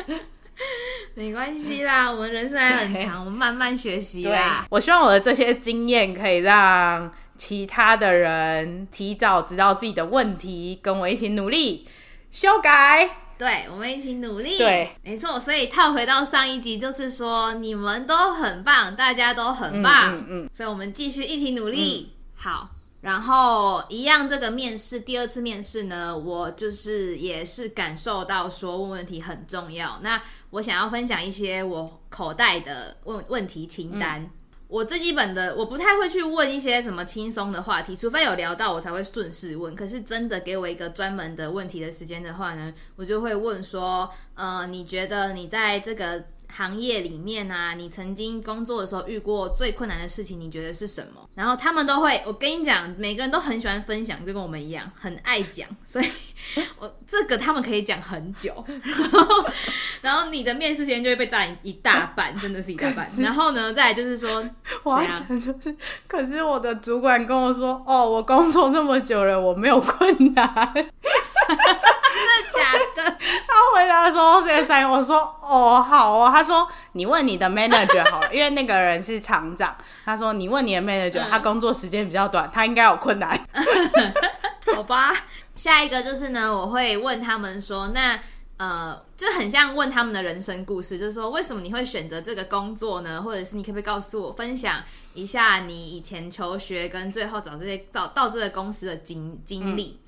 [1.14, 4.66] 没关系啦，我们人生还很长，我们慢慢学习啦。
[4.68, 11.86] 我希望我的这些经验可以让其他的人提早知道自己的问题，跟我一起努力
[12.30, 13.08] 修改。
[13.38, 14.58] 对，我们一起努力。
[14.58, 15.38] 对，没错。
[15.38, 20.08] 所以套回到上一集，就是说你们都很棒，大家都很棒。
[20.08, 20.50] 嗯，嗯，嗯。
[20.52, 22.12] 所以我们继续一起努力。
[22.12, 22.70] 嗯、好。
[23.06, 30.00] 然后一样，这个面试第二次面试呢，我就是也是感受到说问问题很重要。
[30.02, 34.22] 那我想要分享一些我口袋的问问题清单。
[34.22, 34.30] 嗯、
[34.66, 39.72] 我最基本的，我不太会去问一些什么轻松的话题，除非有聊到我才会顺势问。
[39.76, 46.24] 可是真的给我一个专门的问题的时间的话呢，我就会问说，呃，你觉得你在这个
[46.56, 51.28] 行业里面啊，你曾经工作的时候遇过最困难的事情，你觉得是什么？
[51.34, 56.06] 然后他们都会，我跟你讲，每个人都很喜欢分享，就跟我们一样，很爱讲， 所以
[56.78, 58.64] 我这个他们可以讲很久。
[58.66, 59.46] 然后，
[60.00, 63.06] 然后你的面试时间就会被占一大半，真的是一大半。
[63.18, 64.42] 然后呢，再来就是说，
[64.82, 70.72] 我要讲就是，可是我的主管跟我说，哦，我工作这么久了，我没有困难。
[71.48, 73.16] 真的假的？
[73.46, 76.30] 他回答说这个三，我说哦好啊。
[76.30, 79.76] 他说你问你的 manager 好了， 因为那个人是厂长。
[80.04, 83.38] 他说你问你的 manager，他工作时间比较短，他应该有困难。
[84.74, 85.12] 好吧，
[85.54, 88.18] 下一个就是呢，我会问他们说，那
[88.58, 93.22] 呃，就很像问他们的人生故事，就是说为什么你会选择这个工作呢？
[93.22, 94.82] 或者是你可不可以告诉我分享
[95.14, 100.00] 一下你以前求学跟最后找这些找到这个公司的经经历？
[100.02, 100.05] 嗯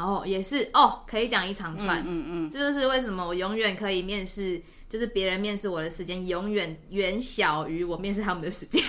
[0.00, 4.58] 然后也是哦，可以讲一长串，嗯嗯，嗯，这就是为什么我永远可以面试，
[4.88, 8.82] 就是别人面试我的时间永远远小于我面试他们的时间。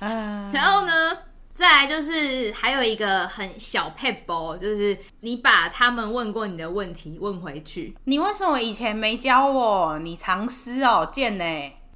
[0.00, 1.16] 然后呢，
[1.54, 7.94] 再来就是还有一个很小撇步，就是你把他们问过你的问题问回去。
[8.02, 9.96] 你为什么以前没教我？
[10.00, 11.44] 你藏私哦，贱呢！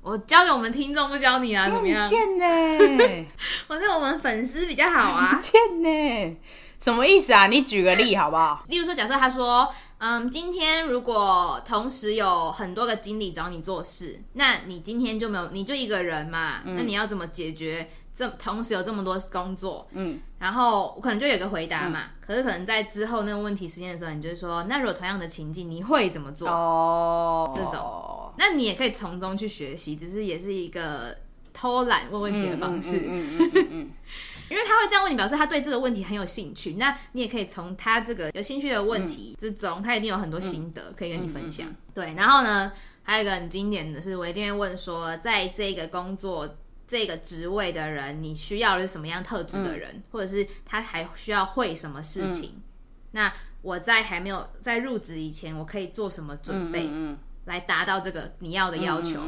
[0.02, 1.68] 我教给我们听众，不教你啊？
[1.68, 2.06] 怎么样？
[2.06, 3.26] 贱呢！
[3.66, 6.36] 我是我们粉丝比较好啊， 贱呢！
[6.80, 7.46] 什么意思啊？
[7.46, 8.64] 你举个例好不好？
[8.68, 17.90] 例如说，假设他说，嗯，今天如果同时有很多个经理找你做事，那你今天就没有，你就一个人嘛，嗯、那你要怎么解决？
[18.12, 22.00] 这同时有这么多工作，嗯，然后我可能就有个回答嘛。
[22.02, 26.48] 嗯、可是可能在之后那个问题实现的时候，你就说，那如果同样的情境，你会怎么做？
[26.48, 31.16] 哦，这种，那你也可以从中去学习，只是也是一个
[31.54, 33.04] 偷懒问问题的方式。
[33.06, 33.90] 嗯嗯嗯
[34.50, 36.74] 因为他会这样问你，表示他对这个问题很有兴趣。
[36.74, 41.68] 那你也可以从他这个有兴趣的问题之中，嗯、他一定有很多心得可以跟你分享。
[41.68, 46.58] 嗯嗯嗯、对，然后呢，还有一个很经典的是，我一定会问说，在这个工作
[46.88, 52.54] 这个职位的人，你需要的是什么样特质的人，嗯、或者是他还需要会什么事情？
[52.56, 52.62] 嗯、
[53.12, 53.32] 那
[53.62, 56.90] 我在还没有在入职以前，我可以做什么准备，
[57.44, 59.20] 来达到这个你要的要求？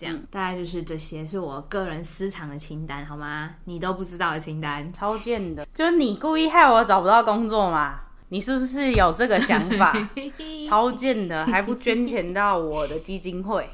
[0.00, 3.50] 这样大概就是这些，是我个人私藏的清单，好吗？
[3.64, 8.00] 你都不知道的清单，超贱的，就是你故意害我找不到工作嘛？
[8.30, 9.94] 你是不是有这个想法？
[10.66, 13.68] 超贱的，还不捐钱到我的基金会？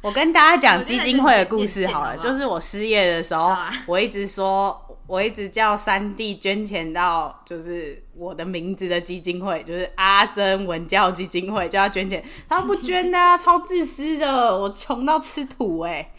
[0.00, 4.84] 我跟大家讲基金会的故事好了，就是我失业的时候，我一直说。
[5.08, 16.12] 我一直叫三弟捐钱到就是我的名字的基金会，就是阿珍文教基金会，叫他捐钱，他不捐呐、啊，超自私的，我穷到吃土哎、 欸。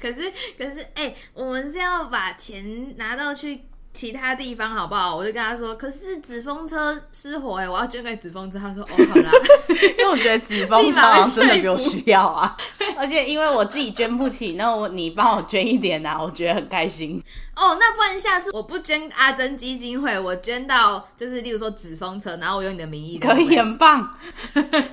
[0.00, 3.60] 可是可是哎、欸，我们是要把钱拿到去。
[3.94, 5.14] 其他地方好不好？
[5.14, 8.58] 我就跟他说，可是纸风车失火哎、欸，我要捐给纸风车。
[8.58, 9.30] 他说哦，好啦，
[9.96, 11.00] 因为我觉得纸风车
[11.32, 12.56] 真的比我需要啊，
[12.98, 17.22] 而且因为我自己捐不起，那我你帮我捐一点啊，我觉得很开心。
[17.56, 24.10] 哦，那不然下次我不捐阿珍基金会，我捐到就是例如说纸风车，然后我用你的名义，可以很棒，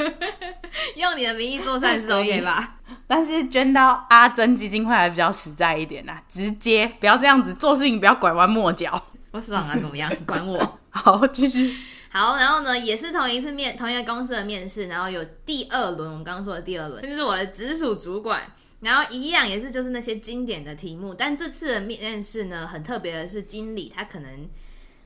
[0.95, 2.75] 用你的名义做善事 OK 吧？
[3.07, 9.01] 但是捐到阿珍基金会还比较实在一点啦，直接不要这样子做事情，不要拐弯抹角。
[9.31, 10.11] 我爽啊，怎么样？
[10.25, 10.79] 管我。
[10.89, 11.73] 好，继续。
[12.13, 18.41] 好，然后呢，也是同一次面，同一个公司的面试，然后有第二轮，我们刚刚说的第二轮，就是我的直属主管，
[18.81, 24.49] 然后一样也是就是那些经典的题目，但这次的面试呢，很特别的是经理他可能，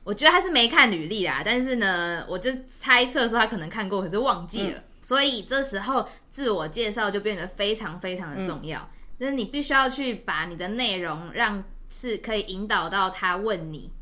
[0.04, 4.78] 我觉得他是没看履历啦，但是呢，我就猜测说他可能看过，可是忘记了。
[4.78, 13.92] 嗯所以这时候自我介绍就变得非常非常的重要，嗯、就是你必须要去把你的内容让是可以引导到他问你。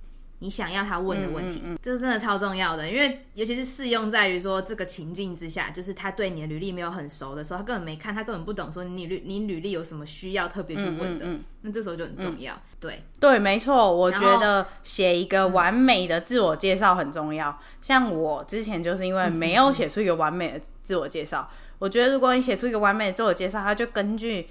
[0.40, 11.26] 你想要他问的问题，嗯嗯嗯，这是真的超重要的，因为尤其是适用在于说这个情境之下，就是他对你的履历没有很熟的时候，他根本没看，他根本不懂说你履你履历有什么需要特别去问的，
[11.62, 12.52] 那这时候就很重要。
[12.54, 17.58] 嗯、对对，没错，我觉得写一个完美的自我介绍很重要。
[17.80, 24.48] 像我之前就是因为没有写出一个完美的自我介绍，我觉得如果你写出一个完美的自我介绍，他就根据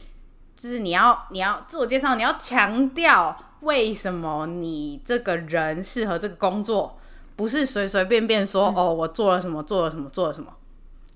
[0.56, 3.50] 就是你要你要自我介绍，你要强调。
[3.63, 6.97] 为什么你这个人适合这个工作？
[7.36, 10.54] 不是随随便便说、嗯、哦，我做了什么，做了什么，做了什么。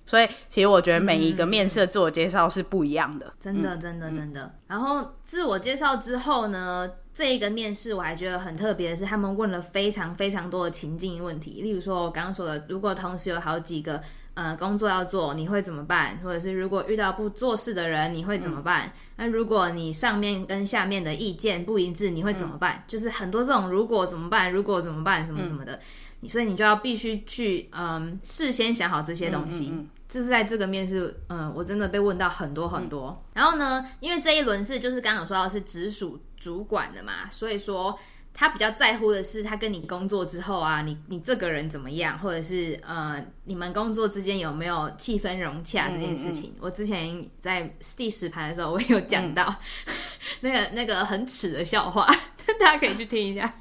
[0.05, 3.33] 所以，其实我觉得每一个面试的自我介绍是不一样的。
[3.39, 4.55] 真的，真的，真的。
[4.67, 11.61] 然后自我介绍之后呢，这一个面试我还觉得很特别的是，他们问了非常非常多的情境问题。
[11.61, 14.01] 例如说，我刚刚说的，如果同时有好几个。
[14.37, 16.19] 呃，工作要做，你会怎么办？
[16.23, 18.85] 或者是如果遇到不做事的人，你会怎么办？
[18.85, 22.75] 嗯、那如果你上面跟下面的意见不一致，你会怎么办？
[22.75, 24.53] 嗯、就是很多这种如果怎么办？
[24.53, 25.25] 如果怎么办？
[25.25, 25.79] 什么什么的，
[26.21, 29.73] 嗯、所以你就要必须去嗯事先想好这些东西。
[30.07, 33.23] 这是在这个面试，嗯，我真的被问到很多很多。
[33.33, 37.97] 嗯、然后呢，因为这一轮是就是刚刚有说到是直属主管的嘛，所以说。
[38.39, 46.51] 他比较在乎的是，他跟你工作之后啊，你你这个人怎么样，或者是呃，你们工作之间有没有气氛融洽这件事情。
[46.51, 49.43] 嗯嗯、我之前在第十排的时候，我也有讲到、
[49.87, 49.93] 嗯、
[50.41, 52.05] 那个那个很耻的笑话，
[52.59, 53.51] 大家可以去听一下。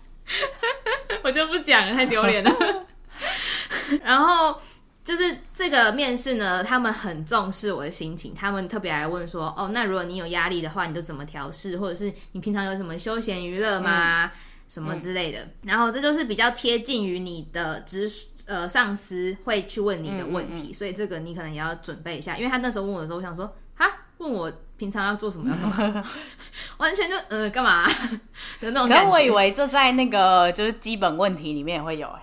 [1.24, 2.86] 我就不讲了，太丢脸了。
[4.04, 4.60] 然后
[5.02, 14.26] 就是这个面试呢，他们很重视我的心情，他们特别来问说，哦，那如果你有压力的话，你都怎么调试，或者是你平常有什么休闲娱乐吗？
[14.26, 14.30] 嗯
[14.68, 18.10] 什么之类的，嗯、然后这就是比较贴近于你的直
[18.46, 20.68] 呃上司会去问你的问题，嗯。
[20.68, 23.86] 嗯嗯、所以这个你可能也要准备一下，因为他那时候问我的时候，我想说，哈，
[24.18, 26.04] 问我平常要做什么，要干嘛，
[26.78, 27.86] 完全就呃干嘛？
[28.60, 28.88] 的那种。
[28.88, 32.22] 可是我以为这在那个就是基本问题里面也会有哎，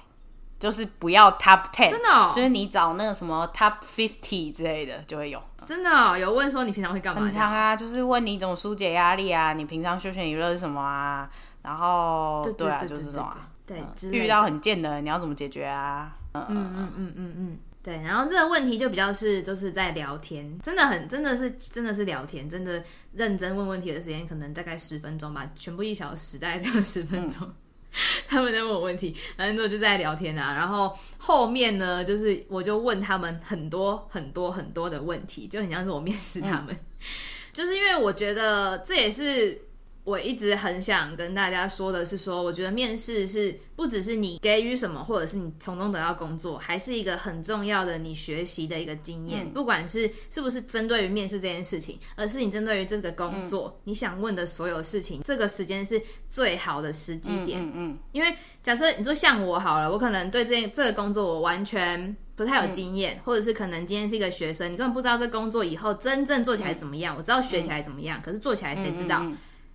[0.59, 7.21] 就是不要 top ten，真的、哦，就是你找那个什么 top fifty 之类的就会有，真的、哦、有问说你平常会干嘛？
[7.21, 11.29] 很常啊，就是问你怎么疏解压力啊，你平常休闲娱乐是什么啊？
[11.63, 16.13] 然后对，啊，就是这种啊，对，嗯、遇到很贱的人，你要怎么解决啊？
[16.33, 17.95] 嗯嗯嗯嗯嗯嗯，对。
[18.01, 27.47] 然后这个问题就比较是就是在聊天，真的很真的是真的是聊天，真的认真问问题的时间可能大概十分钟吧，全部一小时大概就十分钟。
[27.47, 27.53] 嗯、
[28.27, 30.53] 他们在问我问题，反正之后就在聊天啊。
[30.53, 36.79] 然后后面呢，就是我就问他们很多很多很多的问题，就很像是我面试他们，嗯、
[37.53, 39.61] 就是因为我觉得这也是。
[40.03, 49.45] 我一直很想跟大家说的是说，说我觉得面试是不只是你给予什么，或者是你从中得到工作，还是一个很重要的你学习的一个经验。
[49.45, 57.61] 嗯、不管是是不是针对于面试这件事情，而是你针对于这个工作，嗯、你想问的所有事情，这个时间是最好的时机点。
[57.61, 67.15] 嗯，嗯，嗯，因为假设你说像我好了，我可能对这件这个工作我完全不太有经验，嗯、或者是可能今天是一个学生，你根本不知道这工作以后真正做起来怎么样。
[67.15, 69.25] 嗯、我知道学起来怎么样，嗯、可是做起来谁知道？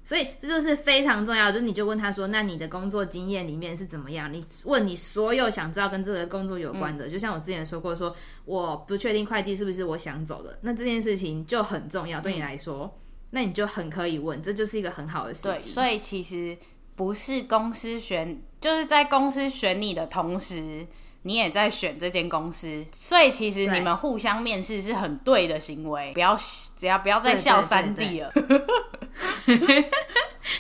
[0.09, 4.33] 所以这就是非常重要，就是你就问他说，那你的工作经验里面是怎么样？
[4.33, 8.17] 你问你所有想知道跟这个工作有关的，嗯、就像我之前说过说，说
[8.47, 12.91] 我不确定会计是不是我想走的，那这件事情就很重要，对你来说，嗯、
[13.33, 15.53] 那你就很可以问，这就是一个很好的事情。
[15.53, 16.57] 对，所以其实
[16.97, 20.87] 不是公司选，就是在公司选你的同时，
[21.23, 26.39] 你也在选这间公司，所以其实你们互相面试是很对的行为，不要
[26.77, 28.33] 只要不要再笑三弟了。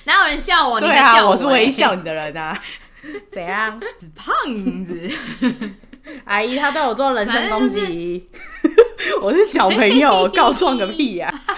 [0.04, 0.80] 哪有人笑我？
[0.80, 2.60] 对你在笑我、欸、啊，我是唯一笑你的人啊。
[3.32, 3.80] 怎样？
[4.16, 5.08] 胖子，
[6.26, 8.28] 阿姨她对我做人身攻击，
[8.60, 8.68] 就
[9.00, 11.56] 是、我是小朋友，告状个屁呀、啊！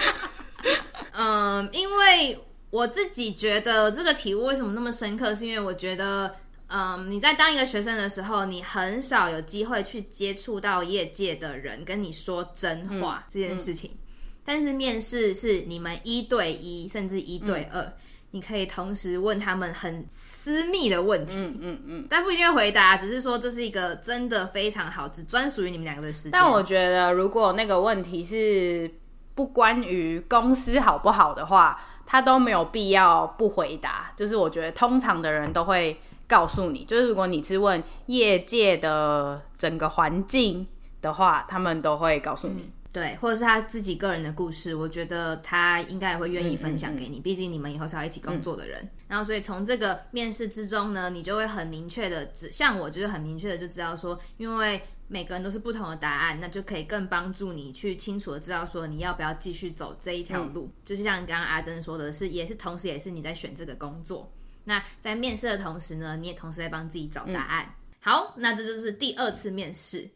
[1.13, 2.39] 嗯，因为
[2.69, 6.35] 我自己觉得这个题目为什么那么深刻，是因为我觉得，
[6.71, 13.91] 嗯，你在当一个学生的时候，你很少有机会去接触到业界的人跟你说真话、嗯、这件事情。
[13.93, 13.97] 嗯、
[14.45, 17.81] 但是面试是你们一对一，甚至一对二。
[17.81, 17.93] 嗯
[18.33, 26.31] 你可以同时问他们很私密的问题，嗯嗯嗯，但不一定会回答，只是说这是一个真的非常好，只专属于你们两个的时间。
[26.31, 28.89] 但我觉得，如果那个问题是
[29.35, 34.09] 不关于公司好不好的话，他都没有必要不回答。
[34.15, 35.99] 就是我觉得通常的人都会
[36.31, 40.65] 告诉你，就是如果你是问业界的整个环境
[41.01, 42.61] 的话，他们都会告诉你。
[42.61, 47.21] 嗯对，或者是他自己个人的故事，我觉得他应该也会愿意分享给你。
[47.21, 48.81] 毕、嗯嗯嗯、竟你们以后是要一起工作的人。
[48.83, 60.65] 嗯、然后，所以从这个面试之中呢，你就会很明确的，指像我就是很明确的就知道说，因为每个人都是不同的答案，那就可以更帮助你去清楚的知道说你要不要继续走这一条路。
[60.65, 64.29] 嗯、就是像刚刚阿珍说的是，也是同时也是你在选这个工作。
[64.65, 67.65] 那在面试的同时呢，你也同时在帮自己找答案。
[67.65, 70.09] 嗯、好，那这就是第二次面试。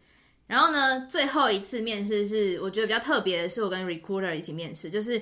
[0.48, 4.92] 然后呢，最后一次面试是我觉得比较特别的，是我跟 recruiter 一起面试。
[4.92, 5.20] 就是，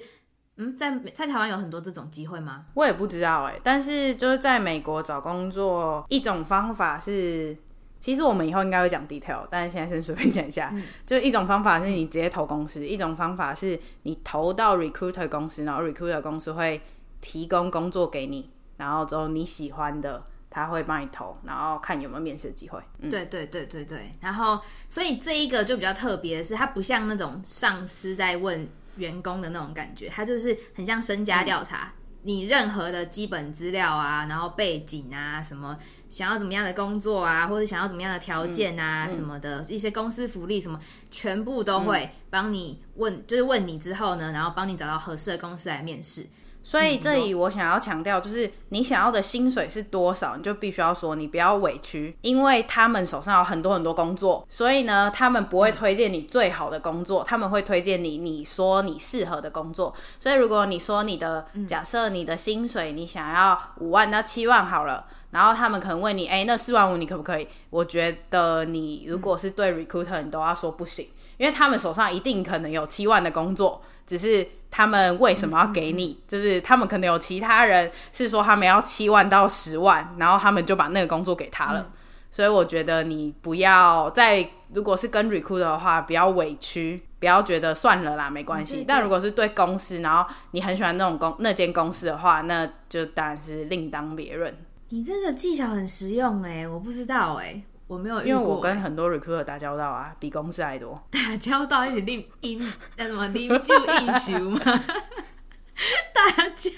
[0.58, 2.66] 嗯，在在台湾有很多这种机会吗？
[2.74, 3.62] 我也不知道哎、欸。
[3.64, 7.56] 但是就是在美国找工作，一种方法是，
[8.02, 10.70] 其实我们以后应该会讲 detail，但是现在先随便讲一下。
[10.74, 16.82] 嗯、就一种方法是你直接投公司，一种方法是你投到 recruiter 公司，然后 recruiter 公司会
[17.22, 20.24] 提供工作给你，然后之后你喜欢的。
[20.56, 22.80] 他会帮你投，然后看有没有面试的机会。
[23.00, 35.76] 嗯、对对对对对，然后所以这一个就比较特别的是，它不像那种上司在问员工的那种感觉，它就是很像身家调查，嗯、你任何的基本资料啊，然后背景啊，什么
[36.08, 46.28] 想要怎么样的工作啊，或者想要怎么样的条件啊，嗯、什么的一些公司福利什么，全部都会帮你问，嗯、就是问你之后呢，然后帮你找到合适的公司来面试。
[46.64, 59.94] 所以这里我想要强调，就是你想要的薪水是多少，你就必须要说你不要委屈，因为他们手上有很多很多工作，所以呢，他们不会推荐你最好的工作，他们会推荐你你说你适合的工作。
[60.20, 67.48] 所以如果你说你的假设你的薪水你想要五万到七万好了，然后他们可能问你，哎，那四万五你可不可以？
[67.70, 73.82] 我觉得你如果是对 recruiter，你都要说不行，因为他们手上一定可能有七万的工作。
[74.06, 76.22] 只是他们为什么要给你？
[76.28, 81.90] 就是他们可能有其他人是说他们要七万到十万，然后他们就把那个工作给他了。
[82.32, 88.84] 所以我觉得你不要再，如果是跟 recruiter 的话，不要委屈，不要觉得算了啦，没关系。
[88.88, 94.52] 但如果是对公司，然后你很喜欢那种公那间公司的话，那就当然是另当别论。
[94.90, 97.64] 你这个技巧很实用诶，我不知道诶。
[97.88, 101.02] 我没有，因为我跟很多 recruiter 打交道啊，比公司还多。
[101.12, 104.60] 打交道一起拎饮那什么拎就应酬吗？
[106.14, 106.72] 打交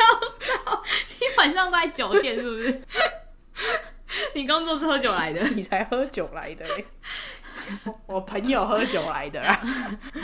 [0.66, 0.84] 道，
[1.20, 2.82] 你晚上都在酒店是不是？
[4.34, 5.42] 你工作是喝酒来的？
[5.50, 6.86] 你才喝酒来的嘞！
[8.08, 9.62] 我朋友喝酒来的啦。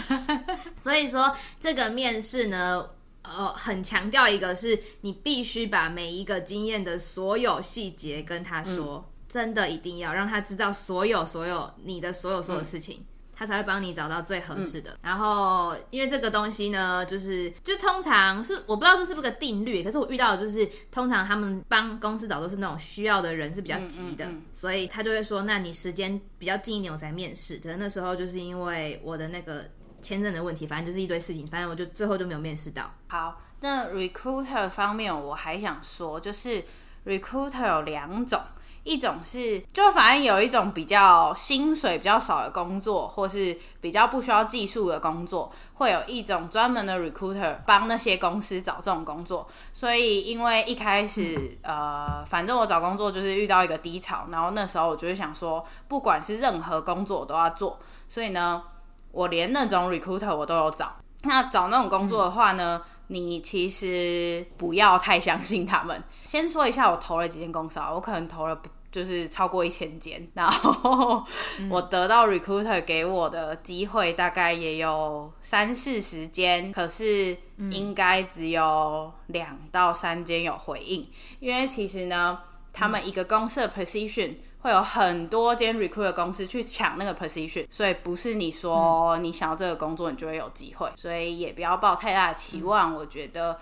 [0.80, 2.90] 所以说这个面试呢，
[3.22, 9.06] 呃，很强调一个是你必须把每一个经验的所有细节跟他说。
[9.08, 14.92] 嗯真的一定要让他知道所有所有你的所有所有事情，嗯、他才会帮你找到最合适的。
[14.92, 27.56] 嗯、然后，因为这个东西呢，就是就通常是我不知道这是不是个定律，可是我遇到的就是通常他们帮公司找都是那种需要的人是比较急的，嗯嗯嗯、所以他就会说，那你时间比较近一点我才面试。
[27.60, 29.64] 可是那时候就是因为我的那个
[30.02, 32.94] 签证的问题，反正就是一堆事情，反正我就最后就没有面试到。
[33.08, 36.62] 好，那 recruiter 方面我还想说，就是
[37.06, 38.42] recruiter 有两种。
[38.84, 49.48] 一种是，就反正有一种比较薪水比较少的工作，或是比较不需要技术的工作，会有一种专门的 recruiter 帮那些公司找这种工作。
[49.72, 57.80] 所以，因为一开始，呃，反正我找工作就是遇到一个低潮，然后那时候我就会想说，不管是任何工作我都要做。
[58.10, 58.64] 所以呢，
[59.12, 60.96] 我连那种 recruiter 我都有找。
[61.24, 62.82] 那找那种工作的话呢，
[63.12, 66.02] 你其实不要太相信他们。
[66.24, 71.22] 先说一下，我投了几间公司啊，我可能投了就是超过一千间，然后
[71.70, 77.38] 我得到 recruiter 给我的机会大概也有三四十间，可是
[77.70, 81.10] 应该只有两到三间有回应，
[81.42, 82.40] 因为其实呢，
[82.72, 84.36] 他们一个公司的 position。
[84.62, 90.92] 会有很多间 recruiter 公司去抢那个 position，所以不是你说你想要这个工作，你就会有机会。
[90.96, 92.94] 所以也不要抱太大的期望。
[92.94, 93.60] 嗯、我觉得，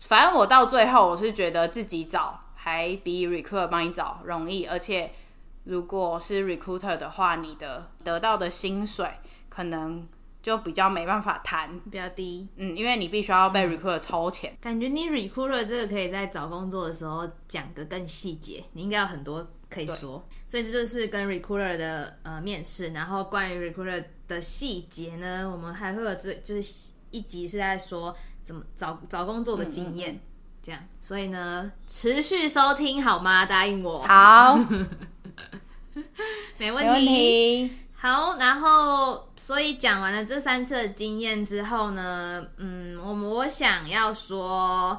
[0.00, 5.12] 反正我到最后我是觉得自己找还比 recruiter 帮你找容易，而且
[5.64, 9.08] 如果是 recruiter 的话，你的得到的薪水
[9.48, 10.06] 可能
[10.42, 12.48] 就比较没办法谈，比较低。
[12.56, 14.56] 嗯，因为你必须要被 recruiter 抽钱。
[14.60, 20.26] 感觉你 recruiter 这个可以在找工作的时候讲个更细节，你应该有很多可以说。
[20.46, 28.16] 所以这就是跟 recruiter 的呃面试，然后关于 recruiter 的细节呢，我们还会有这就是一集是在说。
[28.44, 30.20] 怎么找找工作的经验，嗯嗯嗯，
[30.62, 33.44] 这样，所以呢，持续收听好吗？
[33.44, 33.98] 答应我。
[34.06, 34.58] 好，
[36.56, 36.90] 没问题。
[36.90, 44.98] 问题好，然后，所以讲完了这三次的经验之后呢，嗯，我们我想要说，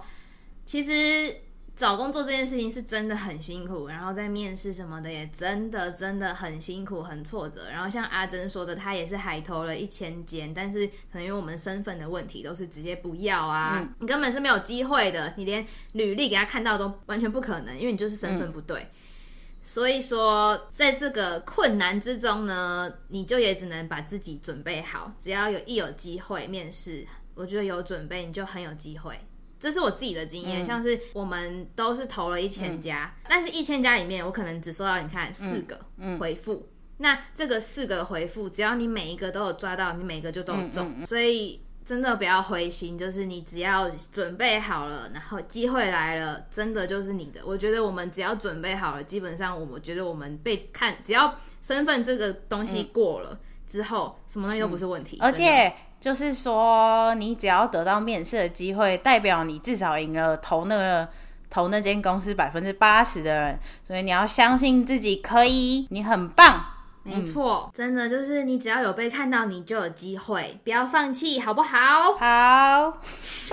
[0.63, 1.36] 其实。
[1.80, 7.69] 找工作这件事情是真的很辛苦，然后在面试什么的也真的真的很辛苦、很挫折。
[7.71, 18.82] 然后像阿珍说的，她也是海投了一千间，但是可能因为我们身份的问题，都是直接不要啊，嗯、你根本是没有机会的，你连履历给他看到都完全不可能，因为你就是身份不对。
[18.82, 18.89] 嗯、
[19.63, 29.17] 所以说，在这个困难之中呢，你就也只能把自己准备好，只要有一有机会面试，我觉得有准备你就很有机会。
[29.60, 35.80] 这是我自己的经验，嗯、像是我们都是投了一千家，嗯、但是一千家里面，我可能只收到你看四个
[36.18, 36.70] 回复。
[36.97, 41.05] 那这个四个回复，只要你每一个都有抓到，你每个就都有中。
[41.05, 47.41] 所以真的不要灰心，就是你只要准备好了，然后机会来了，真的就是你的。
[47.45, 55.74] 我觉得我们只要准备好了，基本上我觉得我们被看，只要身份这个东西过了、嗯、之后，什么东西都不是问题，而且。
[55.99, 61.07] 就是说，你只要得到面试的机会，代表你至少赢了投那个
[61.49, 66.65] 投那间公司百分之八十的人，所以你要相信自己可以，你很棒。
[67.03, 72.13] 没错，嗯、真的就是你只要有被看到，你就有机会，不要放弃，好不好？
[72.19, 72.97] 好。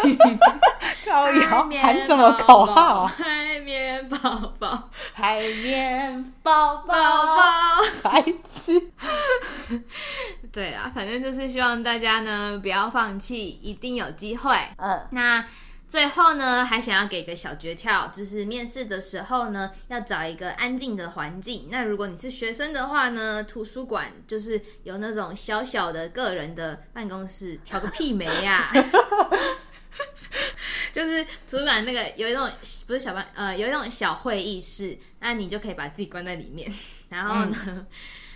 [1.07, 3.07] 高谣喊什么口号？
[3.07, 4.19] 海绵宝
[4.59, 6.95] 宝，海绵宝宝，
[8.03, 8.91] 白痴。
[10.53, 14.57] 对啊，反正就是希望大家呢不要放弃，一定有机会。
[14.77, 15.45] 嗯，那。
[15.97, 21.69] 最后呢，还想要给个小诀窍，就是面试的时候呢，要找一个安静的环境。
[21.71, 28.73] 那如果你是学生的话呢，图书馆就是有那种小小的个人的办公室，挑个屁没呀、啊！
[30.93, 32.47] 就是图书馆那个有一种
[32.87, 36.71] 不是小办呃，有一种小会议室，那你就可以把自己关在里面。
[37.09, 37.87] 然后呢，嗯、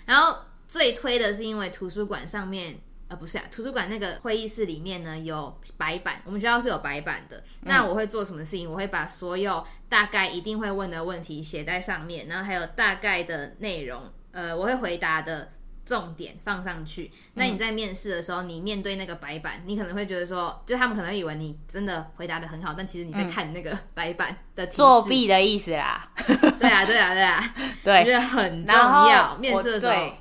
[0.06, 0.34] 然后
[0.66, 2.80] 最推的是因为图书馆上面。
[3.10, 7.42] 呃，不是啊，图书馆那个会议室里面呢有白板，我们学校是有白板的。
[7.62, 8.70] 那我会做什么事情？
[8.70, 14.00] 我会把所有大概一定会问的问题写在上面，然后还有大概的内容，
[14.30, 15.50] 呃，我会回答的
[15.84, 17.10] 重点放上去。
[17.34, 24.76] 那你在面试的时候，你面对那个白板，你可能会觉得说，就他们可能以为你真的回答的很好，但其实你在看那个白板的提示。
[24.76, 26.08] 作弊的意思啦。
[26.60, 29.36] 对啊，对啊，对啊，对，我觉得很重要。
[29.36, 30.14] 面试的时候。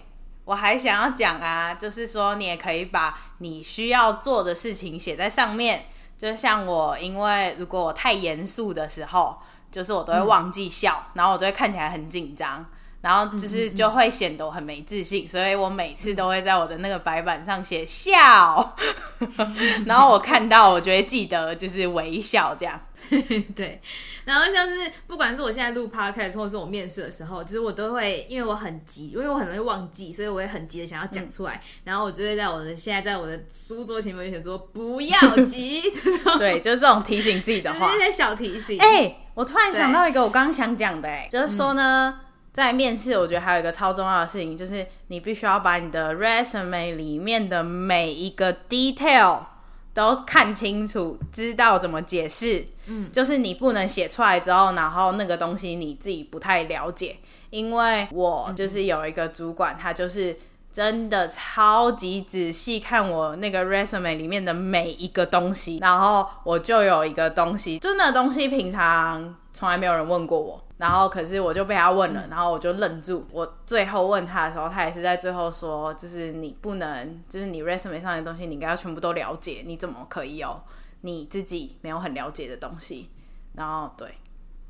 [0.50, 5.86] 我还想要讲啊，就是说你也可以把你需要做的事情写在上面。
[6.18, 9.38] 就像我，因为如果我太严肃的时候，
[9.72, 12.66] 就是我都会忘记笑，嗯、然后我都会看起来很紧张，
[13.02, 15.28] 然后就是就会显得我很没自信。
[15.28, 18.76] 所以我每次都会在我的那个白板上写笑，
[19.86, 22.80] 然后我看到我就会记得就是微笑这样。
[23.56, 23.82] 对，
[24.26, 31.54] 然后像是不管是我现在录 podcast 或者是我面试的时候，就是我都会，因为我很急，因为我很容易忘记，所以我也很急的想要讲出来。
[31.54, 35.82] 嗯、然后我就会在我的现在在我的书桌前面写说不要急，
[36.38, 38.78] 对，就是这种提醒自己的话，一些小提醒。
[38.80, 42.20] 哎、欸，我突然想到一个我刚刚想讲的、欸，哎，就是说呢，
[42.54, 49.44] 在面试，我觉得还有一个超重要的事情，就是你必须要把你的 resume 里面的每一个 detail。
[49.92, 52.66] 都看清楚，知道怎么解释。
[52.86, 57.18] 嗯，就是你不能写出来之后，然后那个东西你自己不太了解。
[57.50, 60.38] 因为我就是有一个主管，他就是
[60.72, 65.80] 真的超级仔细看我那个 resume 里面的每一个东西。
[65.82, 70.64] 然后我就有一个东西，就那东西平常从来没有人问过我。
[70.78, 73.28] 然后，可是我就被他问了，然后我就愣住。
[73.34, 79.64] 我最后问他的时候，他也是在最后说，就是你不能，就是你 resume 上的东西，你应该要全部都了解。
[79.66, 80.58] 你怎么可以有
[81.02, 83.10] 你自己没有很了解的东西？
[83.56, 84.08] 然后，对，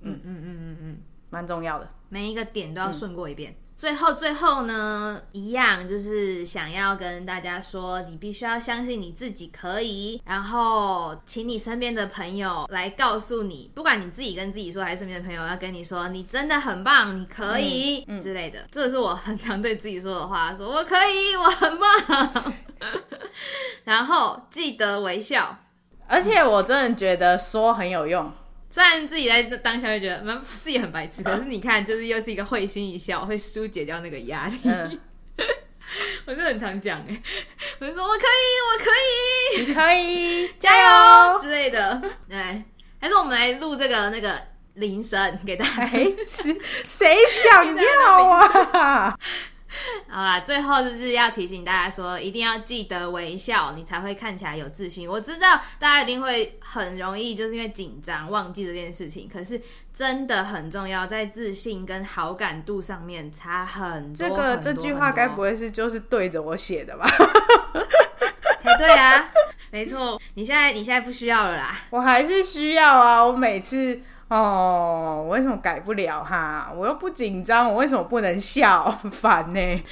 [0.01, 0.97] 嗯嗯嗯嗯嗯，
[1.29, 3.55] 蛮重要的，每一个点都要顺过一遍。
[3.79, 18.65] 嗯最后，最后呢，一样就是想要跟大家说，你必须要相信你自己可以，然后请你身边的朋友来告诉你，不管你自己跟自己说，还是身边的朋友要跟你说，你真的很棒，你可以、嗯嗯、之类的。
[18.69, 22.53] 这个是我很常对自己说的话，说我可以，我很棒。
[23.85, 25.57] 然后记得微笑。
[26.05, 28.29] 而且我真的觉得说很有用，
[28.69, 34.59] 虽然自己在当下会觉得蛮自己很白痴，可是你看，就是又是一个会心一笑，会疏解掉那个压力。
[34.63, 34.99] 嗯、
[36.27, 37.23] 我就很常讲哎，
[37.79, 38.91] 我就说我可以，我可
[39.57, 41.39] 以，你可以，加油！
[41.41, 41.99] 之类的。
[42.29, 42.37] 对，
[43.01, 44.39] 还是我们来录这个那个
[44.75, 45.87] 铃声给大家。
[46.23, 49.17] 吃，谁想 要啊？
[50.09, 55.07] 好啦，最后就是要提醒大家说，一定要记得微笑，你才会看起来有自信。
[55.07, 59.61] 我知道大家一定会很容易就是因为紧张忘记这件事情，可是
[59.93, 64.27] 真的很重要，在自信跟好感度上面差很多。
[64.27, 67.07] 这个这句话该不会是就是对着我写的吧？
[68.63, 69.29] 哎，对啊，
[69.71, 70.19] 没错。
[70.33, 74.01] 你现在你现在不需要了啦，我还是需要啊，我每次。
[74.29, 76.71] 哦，我为什么改不了哈？
[76.75, 78.89] 我又不紧张，我为什么不能笑？
[79.01, 79.83] 很 烦呢。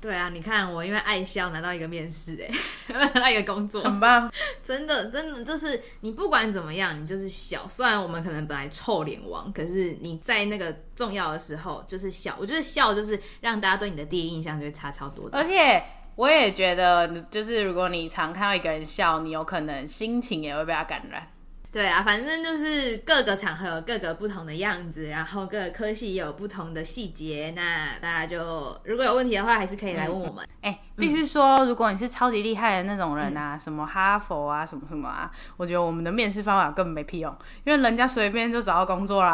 [0.00, 2.50] 对啊，你看我因为爱笑拿到一个面试，哎，
[2.92, 4.30] 拿到一个工作，很棒。
[4.62, 7.66] 真的，真的就是你不管怎么样，你就是笑。
[7.70, 12.36] 虽然我们可能本来臭脸王，可是你在那个重要的时候就是笑。
[12.38, 15.38] 我觉得笑就是让大家对你的第一印象就会差超多的。
[15.38, 15.82] 而且
[16.16, 21.26] 我也觉得，就是如果你常看到一个人笑，你有可能心情也会被他感染。
[21.74, 27.52] 对啊，反正就是各个场合有各个不同的样子，然后各个科系也有不同的细节。
[27.56, 30.46] 那大家就如果有问题的话，还是可以来问我们。
[30.60, 39.32] 哎、嗯欸，必须说，如果你是超级厉害的那种人啊，嗯、什么哈佛啊，什么什么啊，我觉得我们的面试方法根本没屁用，因为人家随便就找到工作啦。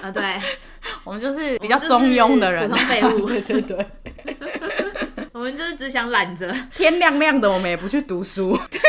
[0.00, 0.40] 啊，对，
[1.04, 3.26] 我们就是比较中庸的人，普通废物。
[3.26, 3.86] 对 对对，
[5.32, 8.58] 我们就是只想懒着，天亮亮的，我们也不去读书。
[8.70, 8.80] 对。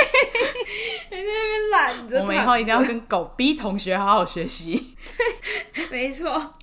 [1.13, 4.95] 在那边懒着，我们以后一定要跟狗逼同学好好学习。
[5.75, 6.55] 对， 没错，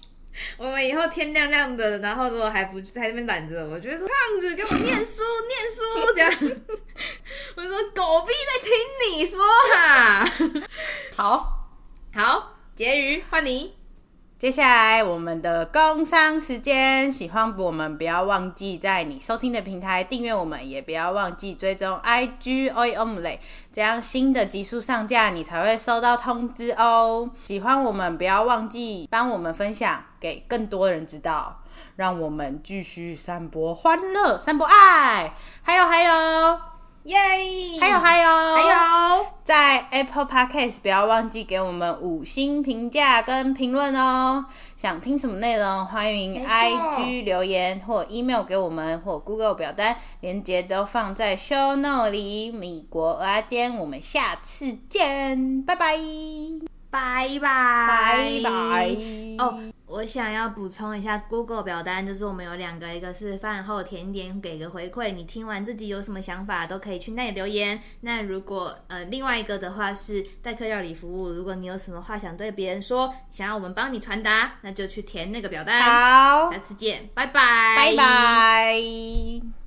[0.57, 6.33] 我们以后天亮亮的，然后如果还不在那边懒着，我觉得说胖子给我念书念书这样。
[7.55, 8.73] 我说狗逼在听
[9.13, 9.41] 你说
[9.73, 10.29] 哈。
[11.15, 11.69] 好，
[12.13, 13.80] 好，结余换你。
[14.41, 23.39] 接下来我们的工商时间，喜欢我们不要忘记在你收听的平台订阅我们，也不要忘记追踪 IG Oi Omele，
[23.71, 27.29] 这样新的集数上架你才会收到通知哦。
[27.45, 31.61] 喜欢我们不要忘记帮我们分享给更多人知道，
[31.97, 35.35] 让我们继续散播欢乐、散播爱。
[35.61, 36.80] 还有还有。
[37.05, 37.19] 耶!
[37.81, 38.63] 还有还有还
[39.19, 44.45] 有，在 Apple Podcast 不要忘记给我们五星评价跟评论哦。
[44.77, 52.51] 想听什么内容，欢迎 IG 留言或 email 给我们，或 Google 表单，链接都放在 Show Note 里。
[52.51, 55.97] 米国蚵仔煎，我们下次见，拜拜。
[56.91, 58.97] 拜拜拜拜
[59.39, 65.13] 哦，我想要补充一下，Google 表单就是我们有两个，一个是饭后甜点，给个回馈。
[65.13, 67.81] 你听完自己有什么想法，都可以去那里留言。
[68.01, 75.81] 那如果呃另外一个的话是代客料理服务，如果你有什么话想对别人说，想要我们帮你传达，那就去填那个表单。
[75.83, 79.60] 好，下次见，拜拜，拜拜。